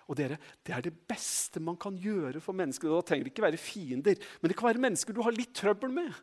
Og 0.08 0.16
dere, 0.16 0.38
Det 0.64 0.72
er 0.72 0.80
det 0.86 0.94
beste 1.08 1.60
man 1.60 1.76
kan 1.76 1.96
gjøre 1.98 2.40
for 2.40 2.56
mennesker. 2.56 2.88
Da 2.88 3.02
trenger 3.04 3.26
det 3.26 3.32
ikke 3.34 3.44
være 3.44 3.60
fiender, 3.60 4.14
men 4.40 4.48
det 4.48 4.56
kan 4.56 4.70
være 4.70 4.80
mennesker 4.80 5.12
du 5.12 5.20
har 5.20 5.34
litt 5.36 5.52
trøbbel 5.52 5.92
med. 5.92 6.14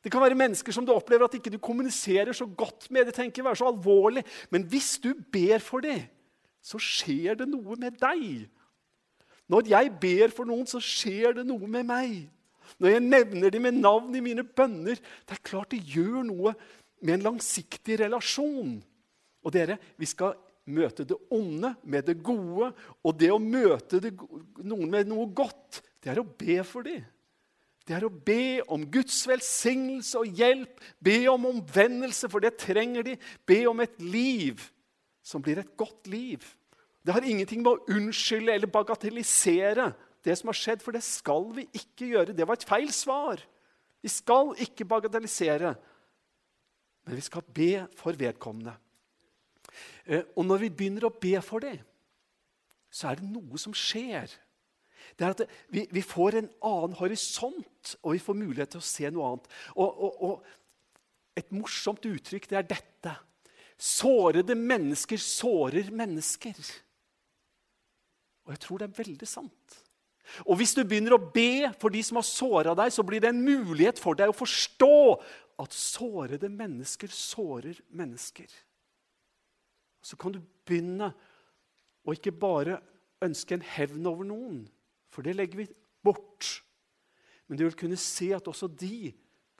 Det 0.00 0.08
kan 0.08 0.22
være 0.22 0.38
mennesker 0.38 0.72
som 0.72 0.86
du 0.88 0.94
opplever 0.94 1.26
at 1.26 1.34
ikke 1.36 1.52
du 1.52 1.58
kommuniserer 1.60 2.32
så 2.32 2.46
godt 2.48 2.88
med. 2.88 3.10
Det 3.10 3.26
ikke 3.26 3.44
være 3.44 3.60
så 3.60 3.68
alvorlig. 3.68 4.24
Men 4.48 4.64
hvis 4.64 4.96
du 5.02 5.12
ber 5.12 5.60
for 5.60 5.84
dem, 5.84 6.06
så 6.64 6.80
skjer 6.80 7.36
det 7.36 7.48
noe 7.50 7.76
med 7.76 7.98
deg. 8.00 8.48
Når 9.50 9.70
jeg 9.72 9.94
ber 10.02 10.34
for 10.34 10.48
noen, 10.48 10.66
så 10.68 10.78
skjer 10.82 11.40
det 11.40 11.46
noe 11.48 11.66
med 11.70 11.88
meg. 11.88 12.20
Når 12.78 12.94
jeg 12.94 13.02
nevner 13.02 13.50
dem 13.50 13.66
med 13.66 13.80
navn 13.80 14.14
i 14.14 14.22
mine 14.22 14.44
bønner, 14.46 15.00
det 15.00 15.34
er 15.36 15.42
klart 15.46 15.74
det 15.74 15.82
gjør 15.90 16.22
noe 16.28 16.54
med 17.02 17.16
en 17.16 17.26
langsiktig 17.32 17.98
relasjon. 18.04 18.78
Og 19.42 19.54
dere, 19.54 19.78
vi 19.98 20.06
skal 20.08 20.36
møte 20.70 21.06
det 21.08 21.16
onde 21.34 21.72
med 21.82 22.06
det 22.06 22.20
gode. 22.22 22.70
Og 23.02 23.16
det 23.18 23.32
å 23.34 23.40
møte 23.42 24.02
det, 24.04 24.12
noen 24.62 24.90
med 24.92 25.10
noe 25.10 25.26
godt, 25.34 25.80
det 26.00 26.12
er 26.12 26.22
å 26.22 26.28
be 26.28 26.60
for 26.66 26.86
dem. 26.86 27.02
Det 27.88 27.96
er 27.96 28.04
å 28.06 28.12
be 28.12 28.60
om 28.70 28.84
Guds 28.92 29.16
velsignelse 29.26 30.20
og 30.20 30.36
hjelp, 30.38 30.76
be 31.02 31.24
om 31.32 31.48
omvendelse, 31.48 32.28
for 32.30 32.44
det 32.44 32.54
trenger 32.60 33.08
de. 33.08 33.16
Be 33.48 33.64
om 33.66 33.80
et 33.82 33.96
liv 34.04 34.62
som 35.26 35.42
blir 35.42 35.58
et 35.58 35.72
godt 35.80 36.06
liv. 36.12 36.44
Det 37.00 37.14
har 37.16 37.24
ingenting 37.24 37.62
med 37.64 37.72
å 37.72 37.96
unnskylde 37.96 38.54
eller 38.54 38.70
bagatellisere 38.70 39.90
det 40.24 40.36
som 40.36 40.50
har 40.50 40.58
skjedd, 40.58 40.82
for 40.84 40.92
det 40.92 41.02
skal 41.04 41.46
vi 41.56 41.64
ikke 41.72 42.10
gjøre. 42.12 42.34
Det 42.36 42.46
var 42.48 42.58
et 42.58 42.68
feil 42.68 42.90
svar. 42.92 43.40
Vi 44.04 44.10
skal 44.12 44.52
ikke 44.60 44.88
bagatellisere, 44.88 45.74
men 47.06 47.16
vi 47.16 47.24
skal 47.24 47.44
be 47.56 47.86
for 47.96 48.16
vedkommende. 48.16 48.74
Eh, 50.04 50.24
og 50.36 50.44
når 50.46 50.64
vi 50.64 50.70
begynner 50.76 51.08
å 51.08 51.14
be 51.14 51.40
for 51.44 51.64
det, 51.64 51.78
så 52.90 53.10
er 53.10 53.20
det 53.20 53.30
noe 53.30 53.60
som 53.60 53.74
skjer. 53.76 54.32
Det 55.16 55.26
er 55.26 55.34
at 55.34 55.42
vi, 55.72 55.86
vi, 55.92 56.02
får 56.04 56.38
en 56.40 56.50
annen 56.68 56.96
horisont, 56.98 57.96
og 58.02 58.16
vi 58.16 58.22
får 58.22 58.38
mulighet 58.40 58.74
til 58.74 58.82
å 58.82 58.88
se 58.88 59.10
noe 59.12 59.32
annet. 59.32 59.50
Og, 59.76 59.88
og, 59.88 60.22
og 60.26 61.38
et 61.40 61.52
morsomt 61.54 62.04
uttrykk 62.08 62.48
det 62.50 62.60
er 62.60 62.70
dette. 62.74 63.16
Sårede 63.80 64.56
mennesker 64.58 65.20
sårer 65.20 65.88
mennesker. 65.94 66.56
Og 68.46 68.54
jeg 68.54 68.62
tror 68.64 68.80
det 68.80 68.88
er 68.88 68.98
veldig 69.02 69.28
sant. 69.28 69.78
Og 70.46 70.60
hvis 70.60 70.74
du 70.76 70.82
begynner 70.86 71.16
å 71.16 71.22
be 71.34 71.70
for 71.80 71.92
de 71.92 72.02
som 72.06 72.20
har 72.20 72.26
såra 72.26 72.74
deg, 72.78 72.92
så 72.94 73.04
blir 73.06 73.22
det 73.22 73.32
en 73.32 73.42
mulighet 73.42 73.98
for 74.00 74.18
deg 74.18 74.30
å 74.30 74.36
forstå 74.36 74.94
at 75.60 75.76
sårede 75.76 76.48
mennesker 76.52 77.10
sårer 77.12 77.80
mennesker. 77.96 78.48
Så 80.00 80.16
kan 80.20 80.32
du 80.32 80.40
begynne 80.64 81.10
å 82.06 82.14
ikke 82.16 82.32
bare 82.32 82.78
ønske 83.24 83.56
en 83.56 83.66
hevn 83.74 84.06
over 84.08 84.28
noen, 84.28 84.62
for 85.12 85.26
det 85.26 85.34
legger 85.36 85.64
vi 85.64 85.68
bort. 86.04 86.62
Men 87.48 87.58
du 87.58 87.66
vil 87.66 87.76
kunne 87.76 87.98
se 88.00 88.30
at 88.32 88.48
også 88.48 88.70
de 88.70 89.10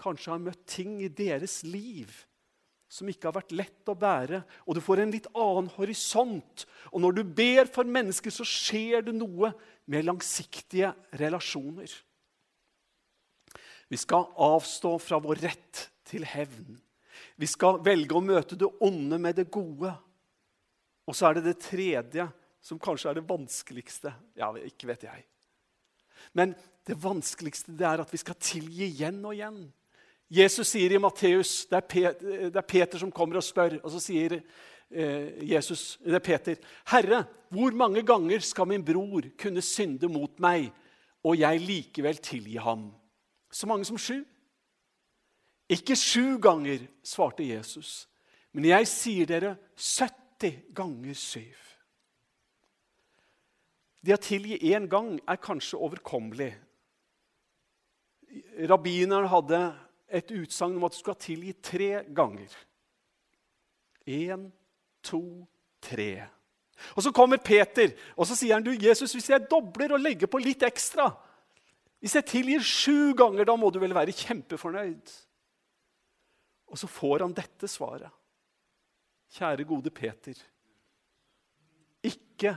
kanskje 0.00 0.32
har 0.32 0.40
møtt 0.40 0.62
ting 0.70 1.00
i 1.04 1.12
deres 1.12 1.60
liv 1.66 2.12
som 2.90 3.08
ikke 3.08 3.28
har 3.28 3.36
vært 3.36 3.54
lett 3.54 3.90
å 3.90 3.94
bære. 3.94 4.42
Og 4.66 4.74
du 4.74 4.82
får 4.82 5.04
en 5.04 5.14
litt 5.14 5.28
annen 5.30 5.70
horisont. 5.76 6.66
Og 6.90 7.02
når 7.04 7.20
du 7.20 7.22
ber 7.24 7.70
for 7.70 7.86
mennesker, 7.86 8.34
så 8.34 8.46
skjer 8.46 9.06
det 9.06 9.14
noe 9.14 9.52
med 9.90 10.08
langsiktige 10.08 10.90
relasjoner. 11.20 11.92
Vi 13.90 13.98
skal 13.98 14.28
avstå 14.38 14.96
fra 15.02 15.18
vår 15.22 15.42
rett 15.46 15.86
til 16.10 16.26
hevn. 16.26 16.76
Vi 17.38 17.46
skal 17.50 17.80
velge 17.86 18.16
å 18.18 18.24
møte 18.24 18.58
det 18.58 18.68
onde 18.82 19.18
med 19.22 19.38
det 19.38 19.48
gode. 19.54 19.94
Og 21.06 21.16
så 21.16 21.30
er 21.30 21.38
det 21.38 21.46
det 21.48 21.60
tredje, 21.62 22.26
som 22.62 22.78
kanskje 22.78 23.10
er 23.10 23.18
det 23.18 23.28
vanskeligste. 23.30 24.12
Ja, 24.38 24.50
ikke 24.66 24.90
vet 24.90 25.06
jeg. 25.06 25.24
Men 26.36 26.54
det 26.86 26.98
vanskeligste 27.00 27.74
det 27.78 27.86
er 27.86 28.02
at 28.02 28.12
vi 28.12 28.20
skal 28.20 28.38
tilgi 28.38 28.90
igjen 28.90 29.22
og 29.24 29.34
igjen. 29.34 29.62
Jesus 30.30 30.70
sier 30.70 30.92
i 30.94 31.00
Matteus 31.02 31.64
det, 31.66 31.80
er 32.54 32.62
Peter 32.62 33.00
som 33.02 33.10
kommer 33.10 33.40
og 33.40 33.44
spør, 33.44 33.80
og 33.82 33.90
så 33.90 34.02
sier 34.02 34.36
eh, 34.38 35.40
Jesus, 35.50 35.98
det 36.04 36.20
er 36.20 36.22
Peter, 36.22 36.60
'Herre, 36.86 37.24
hvor 37.50 37.74
mange 37.74 38.04
ganger 38.06 38.38
skal 38.38 38.68
min 38.70 38.84
bror 38.84 39.26
kunne 39.38 39.62
synde 39.62 40.08
mot 40.08 40.38
meg, 40.38 40.70
og 41.24 41.38
jeg 41.38 41.60
likevel 41.60 42.22
tilgi 42.22 42.56
ham?' 42.56 42.92
Så 43.50 43.66
mange 43.66 43.84
som 43.84 43.98
sju? 43.98 44.22
Ikke 45.68 45.96
sju 45.96 46.38
ganger, 46.38 46.86
svarte 47.02 47.42
Jesus, 47.42 48.08
men 48.52 48.64
jeg 48.64 48.86
sier 48.86 49.26
dere 49.26 49.56
70 49.74 50.62
ganger 50.74 51.14
syv. 51.14 51.58
Det 54.00 54.14
å 54.14 54.22
tilgi 54.22 54.56
én 54.72 54.86
gang 54.88 55.18
er 55.28 55.42
kanskje 55.42 55.78
overkommelig. 55.78 56.54
Rabbineren 58.70 59.28
hadde 59.28 59.60
et 60.10 60.32
utsagn 60.34 60.76
om 60.76 60.84
at 60.86 60.94
du 60.94 61.00
skal 61.00 61.18
tilgi 61.20 61.54
tre 61.62 61.90
ganger. 62.16 62.52
Én, 64.10 64.48
to, 65.06 65.22
tre. 65.82 66.26
Og 66.96 67.02
Så 67.04 67.12
kommer 67.12 67.36
Peter 67.36 67.92
og 68.16 68.26
så 68.26 68.36
sier 68.36 68.56
han, 68.56 68.64
du, 68.64 68.72
Jesus, 68.72 69.12
hvis 69.12 69.28
jeg 69.30 69.48
dobler 69.50 69.92
og 69.92 70.00
legger 70.00 70.30
på 70.32 70.40
litt 70.40 70.62
ekstra 70.64 71.10
Hvis 72.00 72.14
jeg 72.16 72.24
tilgir 72.24 72.62
sju 72.64 73.12
ganger, 73.12 73.44
da 73.44 73.56
må 73.60 73.68
du 73.68 73.76
vel 73.82 73.92
være 73.92 74.14
kjempefornøyd? 74.16 75.12
Og 76.72 76.78
så 76.80 76.88
får 76.88 77.26
han 77.26 77.34
dette 77.36 77.68
svaret. 77.68 78.08
Kjære, 79.36 79.66
gode 79.68 79.92
Peter. 79.92 80.38
Ikke 82.02 82.54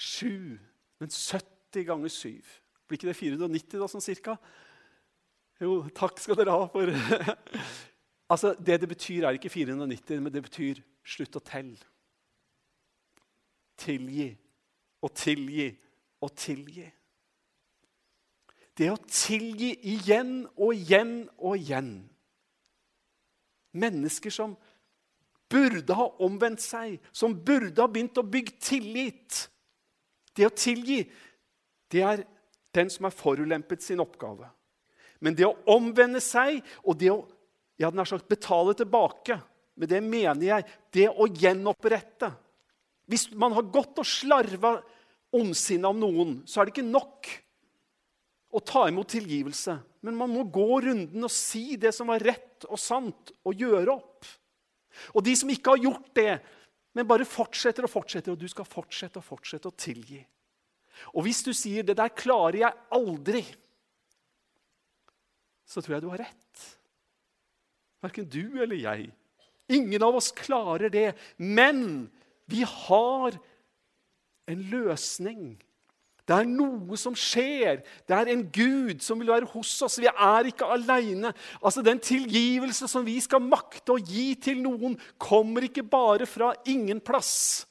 Sju, 0.00 0.56
men 0.96 1.10
70 1.12 1.84
ganger 1.84 2.08
syv. 2.08 2.46
Blir 2.88 2.96
ikke 2.96 3.10
det 3.10 3.18
490 3.18 3.82
da, 3.82 3.88
sånn 3.90 4.04
cirka? 4.04 4.38
Jo, 5.60 5.82
takk 5.92 6.20
skal 6.22 6.38
dere 6.40 6.56
ha 6.56 6.68
for 6.72 6.90
Altså, 8.30 8.54
Det 8.54 8.80
det 8.80 8.88
betyr, 8.88 9.24
er 9.24 9.30
ikke 9.30 9.50
490, 9.50 10.22
men 10.22 10.32
det 10.32 10.42
betyr 10.42 10.78
slutt 11.04 11.36
å 11.36 11.42
telle. 11.42 11.82
Tilgi 13.80 14.28
og 15.02 15.12
tilgi 15.16 15.66
og 16.22 16.30
tilgi. 16.38 16.84
Det 18.78 18.90
å 18.92 19.00
tilgi 19.10 19.72
igjen 19.96 20.44
og 20.54 20.76
igjen 20.76 21.14
og 21.38 21.56
igjen. 21.58 21.90
Mennesker 23.72 24.30
som 24.30 24.54
burde 25.50 25.96
ha 25.98 26.06
omvendt 26.22 26.62
seg, 26.62 27.00
som 27.12 27.34
burde 27.34 27.82
ha 27.82 27.90
begynt 27.90 28.20
å 28.20 28.26
bygge 28.26 28.60
tillit. 28.62 29.42
Det 30.36 30.46
å 30.46 30.54
tilgi, 30.54 31.02
det 31.90 32.06
er 32.06 32.24
den 32.70 32.90
som 32.92 33.08
er 33.08 33.16
forulempet 33.16 33.82
sin 33.82 34.00
oppgave. 34.00 34.46
Men 35.20 35.36
det 35.36 35.46
å 35.46 35.56
omvende 35.72 36.20
seg 36.24 36.62
og 36.82 36.96
det 37.00 37.12
å 37.12 37.20
jeg 37.80 37.88
hadde 37.88 38.04
sagt 38.04 38.28
betale 38.28 38.74
tilbake, 38.76 39.38
med 39.80 39.88
det 39.88 40.02
mener 40.04 40.44
jeg 40.44 40.64
det 40.92 41.06
å 41.08 41.24
gjenopprette 41.24 42.28
Hvis 43.08 43.30
man 43.32 43.54
har 43.56 43.64
gått 43.72 43.96
og 43.98 44.06
slarva 44.06 44.74
ondsinnet 45.34 45.88
om 45.88 45.96
noen, 45.98 46.34
så 46.44 46.60
er 46.60 46.68
det 46.68 46.74
ikke 46.74 46.84
nok 46.84 47.30
å 48.54 48.60
ta 48.62 48.84
imot 48.90 49.08
tilgivelse. 49.10 49.78
Men 50.06 50.18
man 50.18 50.30
må 50.30 50.44
gå 50.46 50.82
runden 50.84 51.26
og 51.26 51.32
si 51.32 51.78
det 51.80 51.90
som 51.96 52.12
var 52.12 52.22
rett 52.22 52.68
og 52.68 52.78
sant, 52.78 53.32
og 53.42 53.56
gjøre 53.58 53.96
opp. 53.96 54.28
Og 55.16 55.24
de 55.26 55.34
som 55.38 55.50
ikke 55.50 55.74
har 55.74 55.82
gjort 55.88 56.12
det, 56.18 56.36
men 56.94 57.08
bare 57.08 57.26
fortsetter 57.26 57.86
og 57.86 57.92
fortsetter, 57.92 58.34
og 58.34 58.38
du 58.38 58.46
skal 58.50 58.68
fortsette 58.68 59.18
og 59.18 59.26
fortsette 59.26 59.70
å 59.70 59.78
tilgi. 59.78 60.20
Og 61.14 61.24
hvis 61.24 61.42
du 61.46 61.52
sier 61.54 61.82
'det 61.82 61.96
der 61.96 62.14
klarer 62.14 62.58
jeg 62.58 62.72
aldri', 62.92 63.46
så 65.70 65.82
tror 65.82 65.96
jeg 65.96 66.04
du 66.04 66.10
har 66.10 66.24
rett. 66.24 66.66
Verken 68.02 68.28
du 68.32 68.58
eller 68.58 68.78
jeg. 68.80 69.10
Ingen 69.70 70.02
av 70.02 70.18
oss 70.18 70.32
klarer 70.34 70.90
det. 70.90 71.12
Men 71.38 72.08
vi 72.50 72.64
har 72.66 73.36
en 74.50 74.62
løsning 74.72 75.52
det 76.30 76.36
er 76.38 76.46
noe 76.46 76.94
som 77.00 77.16
skjer. 77.18 77.80
Det 78.06 78.14
er 78.14 78.28
en 78.30 78.44
Gud 78.54 79.00
som 79.02 79.18
vil 79.18 79.32
være 79.32 79.48
hos 79.50 79.72
oss. 79.82 79.98
Vi 79.98 80.06
er 80.06 80.46
ikke 80.46 80.68
aleine. 80.70 81.32
Altså, 81.58 81.82
den 81.82 81.98
tilgivelse 81.98 82.86
som 82.86 83.02
vi 83.02 83.16
skal 83.24 83.42
makte 83.42 83.96
å 83.96 83.98
gi 83.98 84.36
til 84.38 84.60
noen, 84.62 84.94
kommer 85.18 85.66
ikke 85.66 85.82
bare 85.82 86.28
fra 86.30 86.52
ingen 86.70 87.02
plass. 87.02 87.66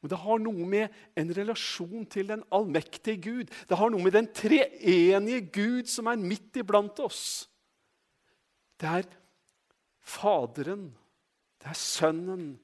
Men 0.00 0.12
det 0.12 0.20
har 0.22 0.42
noe 0.42 0.66
med 0.68 0.94
en 1.18 1.30
relasjon 1.34 2.06
til 2.10 2.28
den 2.30 2.44
allmektige 2.54 3.18
Gud. 3.22 3.54
Det 3.66 3.78
har 3.78 3.90
noe 3.90 4.04
med 4.04 4.14
den 4.14 4.28
treenige 4.30 5.40
Gud 5.54 5.90
som 5.90 6.06
er 6.10 6.20
midt 6.22 6.60
iblant 6.60 7.00
oss. 7.02 7.48
Det 8.78 8.90
er 9.00 9.08
Faderen, 10.08 10.86
det 11.60 11.68
er 11.68 11.76
Sønnen, 11.76 12.54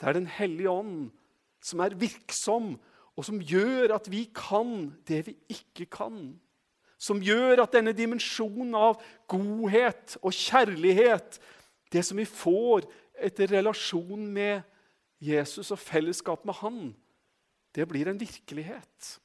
det 0.00 0.06
er 0.08 0.16
Den 0.16 0.30
hellige 0.30 0.70
ånd 0.70 1.10
som 1.60 1.82
er 1.84 1.92
virksom 1.98 2.78
og 3.18 3.26
som 3.26 3.40
gjør 3.44 3.92
at 3.98 4.06
vi 4.08 4.24
kan 4.32 4.88
det 5.08 5.26
vi 5.26 5.34
ikke 5.52 5.86
kan. 5.92 6.38
Som 7.00 7.20
gjør 7.24 7.64
at 7.64 7.74
denne 7.74 7.92
dimensjonen 7.96 8.72
av 8.76 9.00
godhet 9.28 10.16
og 10.22 10.32
kjærlighet, 10.32 11.36
det 11.92 12.04
som 12.06 12.20
vi 12.20 12.24
får 12.28 12.86
etter 13.20 13.50
relasjon 13.52 14.24
med 14.32 14.62
Jesus 15.20 15.70
og 15.70 15.78
fellesskap 15.78 16.44
med 16.44 16.54
Han, 16.62 16.96
det 17.74 17.88
blir 17.88 18.08
en 18.08 18.20
virkelighet. 18.20 19.20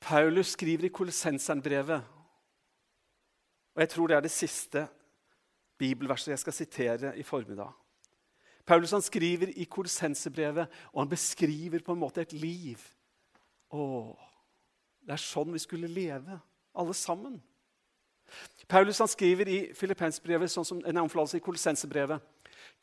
Paulus 0.00 0.46
skriver 0.46 0.84
i 0.84 0.88
Kolossenseren-brevet, 0.94 2.02
og 3.74 3.80
jeg 3.80 3.88
tror 3.88 4.06
det 4.06 4.16
er 4.16 4.20
det 4.24 4.30
siste 4.30 4.86
bibelverset 5.78 6.30
jeg 6.30 6.38
skal 6.38 6.52
sitere 6.52 7.18
i 7.18 7.22
formiddag. 7.22 7.72
Paulus 8.66 8.90
han 8.90 9.02
skriver 9.02 9.52
i 9.56 9.64
Kolossensebrevet, 9.64 10.66
og 10.92 11.00
han 11.00 11.08
beskriver 11.08 11.82
på 11.84 11.92
en 11.92 11.98
måte 11.98 12.20
et 12.20 12.32
liv. 12.32 12.80
Å, 13.70 13.82
det 15.06 15.14
er 15.14 15.22
sånn 15.22 15.52
vi 15.54 15.62
skulle 15.62 15.90
leve, 15.90 16.38
alle 16.74 16.94
sammen. 16.94 17.36
Paulus 18.68 18.98
han 18.98 19.10
skriver 19.10 19.48
i 19.48 19.58
Filippensbrevet, 19.74 20.50
sånn 20.50 20.66
som 20.66 20.80
en 20.86 21.02
omflase 21.04 21.38
i 21.38 21.44
Kolossensebrevet. 21.44 22.22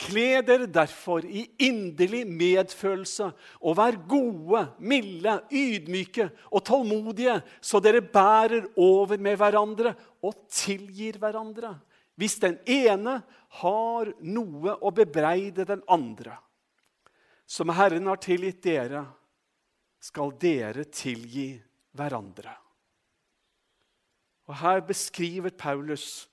Kle 0.02 0.42
dere 0.44 0.66
derfor 0.68 1.24
i 1.24 1.46
inderlig 1.64 2.24
medfølelse 2.28 3.30
og 3.62 3.76
vær 3.78 3.98
gode, 4.10 4.64
milde, 4.82 5.38
ydmyke 5.54 6.28
og 6.50 6.64
tålmodige, 6.66 7.38
så 7.62 7.80
dere 7.84 8.02
bærer 8.02 8.68
over 8.82 9.22
med 9.22 9.38
hverandre 9.40 9.94
og 10.24 10.36
tilgir 10.52 11.20
hverandre. 11.22 11.76
Hvis 12.20 12.40
den 12.42 12.58
ene 12.70 13.20
har 13.62 14.12
noe 14.22 14.76
å 14.82 14.92
bebreide 14.94 15.66
den 15.70 15.84
andre. 15.90 16.36
Som 17.46 17.70
Herren 17.76 18.10
har 18.10 18.22
tilgitt 18.22 18.64
dere, 18.66 19.06
skal 20.04 20.34
dere 20.42 20.86
tilgi 20.90 21.54
hverandre. 21.96 22.54
Og 24.50 24.58
Her 24.60 24.82
beskriver 24.84 25.54
Paulus 25.56 26.26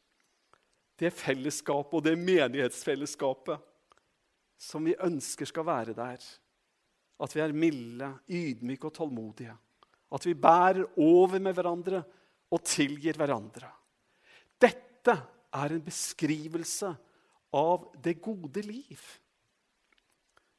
det 1.00 1.10
fellesskapet 1.16 1.96
og 1.96 2.04
det 2.04 2.16
menighetsfellesskapet 2.20 3.66
som 4.60 4.84
vi 4.84 4.96
ønsker 5.00 5.48
skal 5.48 5.64
være 5.64 5.96
der. 5.96 6.20
At 7.20 7.34
vi 7.36 7.42
er 7.44 7.56
milde, 7.56 8.10
ydmyke 8.28 8.88
og 8.88 8.94
tålmodige. 8.96 9.54
At 10.12 10.26
vi 10.26 10.34
bærer 10.34 10.84
over 11.00 11.40
med 11.40 11.56
hverandre 11.56 12.02
og 12.50 12.64
tilgir 12.66 13.16
hverandre. 13.16 13.70
Dette 14.60 15.16
er 15.56 15.74
en 15.74 15.82
beskrivelse 15.84 16.92
av 17.56 17.88
det 18.02 18.18
gode 18.22 18.62
liv. 18.66 19.00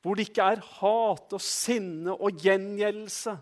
Hvor 0.02 0.18
det 0.18 0.30
ikke 0.30 0.48
er 0.56 0.64
hat 0.80 1.36
og 1.38 1.44
sinne 1.46 2.16
og 2.16 2.42
gjengjeldelse, 2.42 3.36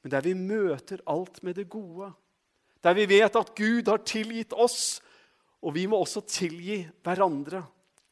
men 0.00 0.12
der 0.12 0.24
vi 0.24 0.34
møter 0.36 1.00
alt 1.08 1.40
med 1.44 1.56
det 1.56 1.68
gode. 1.72 2.10
Der 2.84 2.96
vi 2.96 3.06
vet 3.08 3.36
at 3.36 3.54
Gud 3.56 3.88
har 3.88 4.04
tilgitt 4.08 4.52
oss, 4.52 5.00
og 5.60 5.74
vi 5.76 5.86
må 5.90 6.00
også 6.00 6.22
tilgi 6.24 6.82
hverandre. 7.04 7.62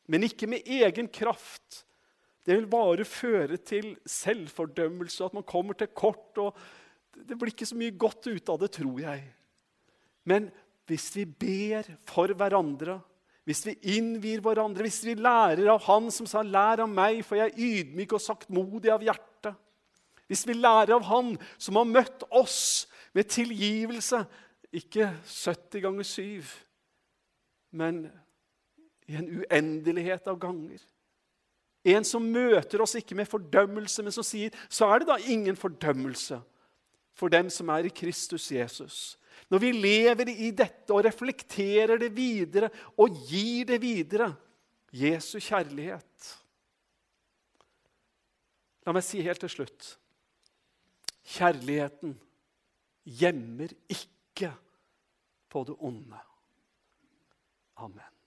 Men 0.09 0.27
ikke 0.27 0.49
med 0.49 0.69
egen 0.69 1.09
kraft. 1.13 1.83
Det 2.45 2.57
vil 2.57 2.69
bare 2.71 3.05
føre 3.09 3.59
til 3.61 3.95
selvfordømmelse, 4.09 5.25
at 5.25 5.37
man 5.37 5.47
kommer 5.49 5.77
til 5.77 5.91
kort. 5.93 6.39
og 6.41 6.57
Det 7.13 7.37
blir 7.37 7.53
ikke 7.53 7.69
så 7.69 7.77
mye 7.77 7.97
godt 7.97 8.29
ut 8.29 8.49
av 8.49 8.61
det, 8.63 8.73
tror 8.79 9.01
jeg. 9.03 9.25
Men 10.29 10.51
hvis 10.89 11.11
vi 11.17 11.25
ber 11.29 11.89
for 12.09 12.33
hverandre, 12.33 12.99
hvis 13.49 13.65
vi 13.65 13.75
innvier 13.97 14.43
hverandre, 14.45 14.85
hvis 14.85 15.01
vi 15.07 15.17
lærer 15.17 15.71
av 15.73 15.81
Han 15.89 16.11
som 16.13 16.27
sa 16.29 16.43
'Lær 16.43 16.83
av 16.85 16.89
meg, 16.89 17.25
for 17.25 17.37
jeg 17.37 17.49
er 17.49 17.57
ydmyk 17.57 18.13
og 18.13 18.21
saktmodig 18.21 18.93
av 18.93 19.01
hjerte', 19.01 19.55
hvis 20.29 20.47
vi 20.47 20.53
lærer 20.53 20.95
av 20.97 21.03
Han 21.09 21.39
som 21.57 21.77
har 21.77 21.85
møtt 21.89 22.25
oss 22.31 22.87
med 23.15 23.29
tilgivelse, 23.29 24.27
ikke 24.73 25.09
70 25.25 25.81
ganger 25.81 26.05
7, 26.05 26.45
men 27.71 28.07
i 29.09 29.17
en 29.17 29.29
uendelighet 29.41 30.29
av 30.29 30.39
ganger 30.41 30.81
En 31.89 32.05
som 32.05 32.25
møter 32.27 32.83
oss 32.83 32.97
ikke 32.99 33.17
med 33.17 33.29
fordømmelse, 33.31 34.03
men 34.03 34.13
som 34.13 34.25
sier 34.27 34.53
så 34.69 34.89
er 34.91 35.01
det 35.01 35.09
da 35.09 35.17
ingen 35.31 35.57
fordømmelse 35.57 36.41
for 37.17 37.33
dem 37.33 37.49
som 37.55 37.71
er 37.73 37.87
i 37.89 37.93
Kristus 37.95 38.51
Jesus. 38.53 39.17
Når 39.49 39.63
vi 39.63 39.71
lever 39.73 40.33
i 40.35 40.51
dette 40.53 40.93
og 40.93 41.07
reflekterer 41.07 41.97
det 42.03 42.11
videre 42.13 42.69
og 42.99 43.15
gir 43.31 43.71
det 43.71 43.79
videre 43.81 44.29
Jesu 44.93 45.39
kjærlighet. 45.39 46.29
La 48.85 48.93
meg 48.93 49.07
si 49.07 49.23
helt 49.25 49.41
til 49.47 49.55
slutt 49.55 49.95
kjærligheten 51.29 52.15
gjemmer 53.05 53.73
ikke 53.89 54.53
på 55.49 55.65
det 55.69 55.77
onde. 55.79 56.21
Amen. 57.79 58.18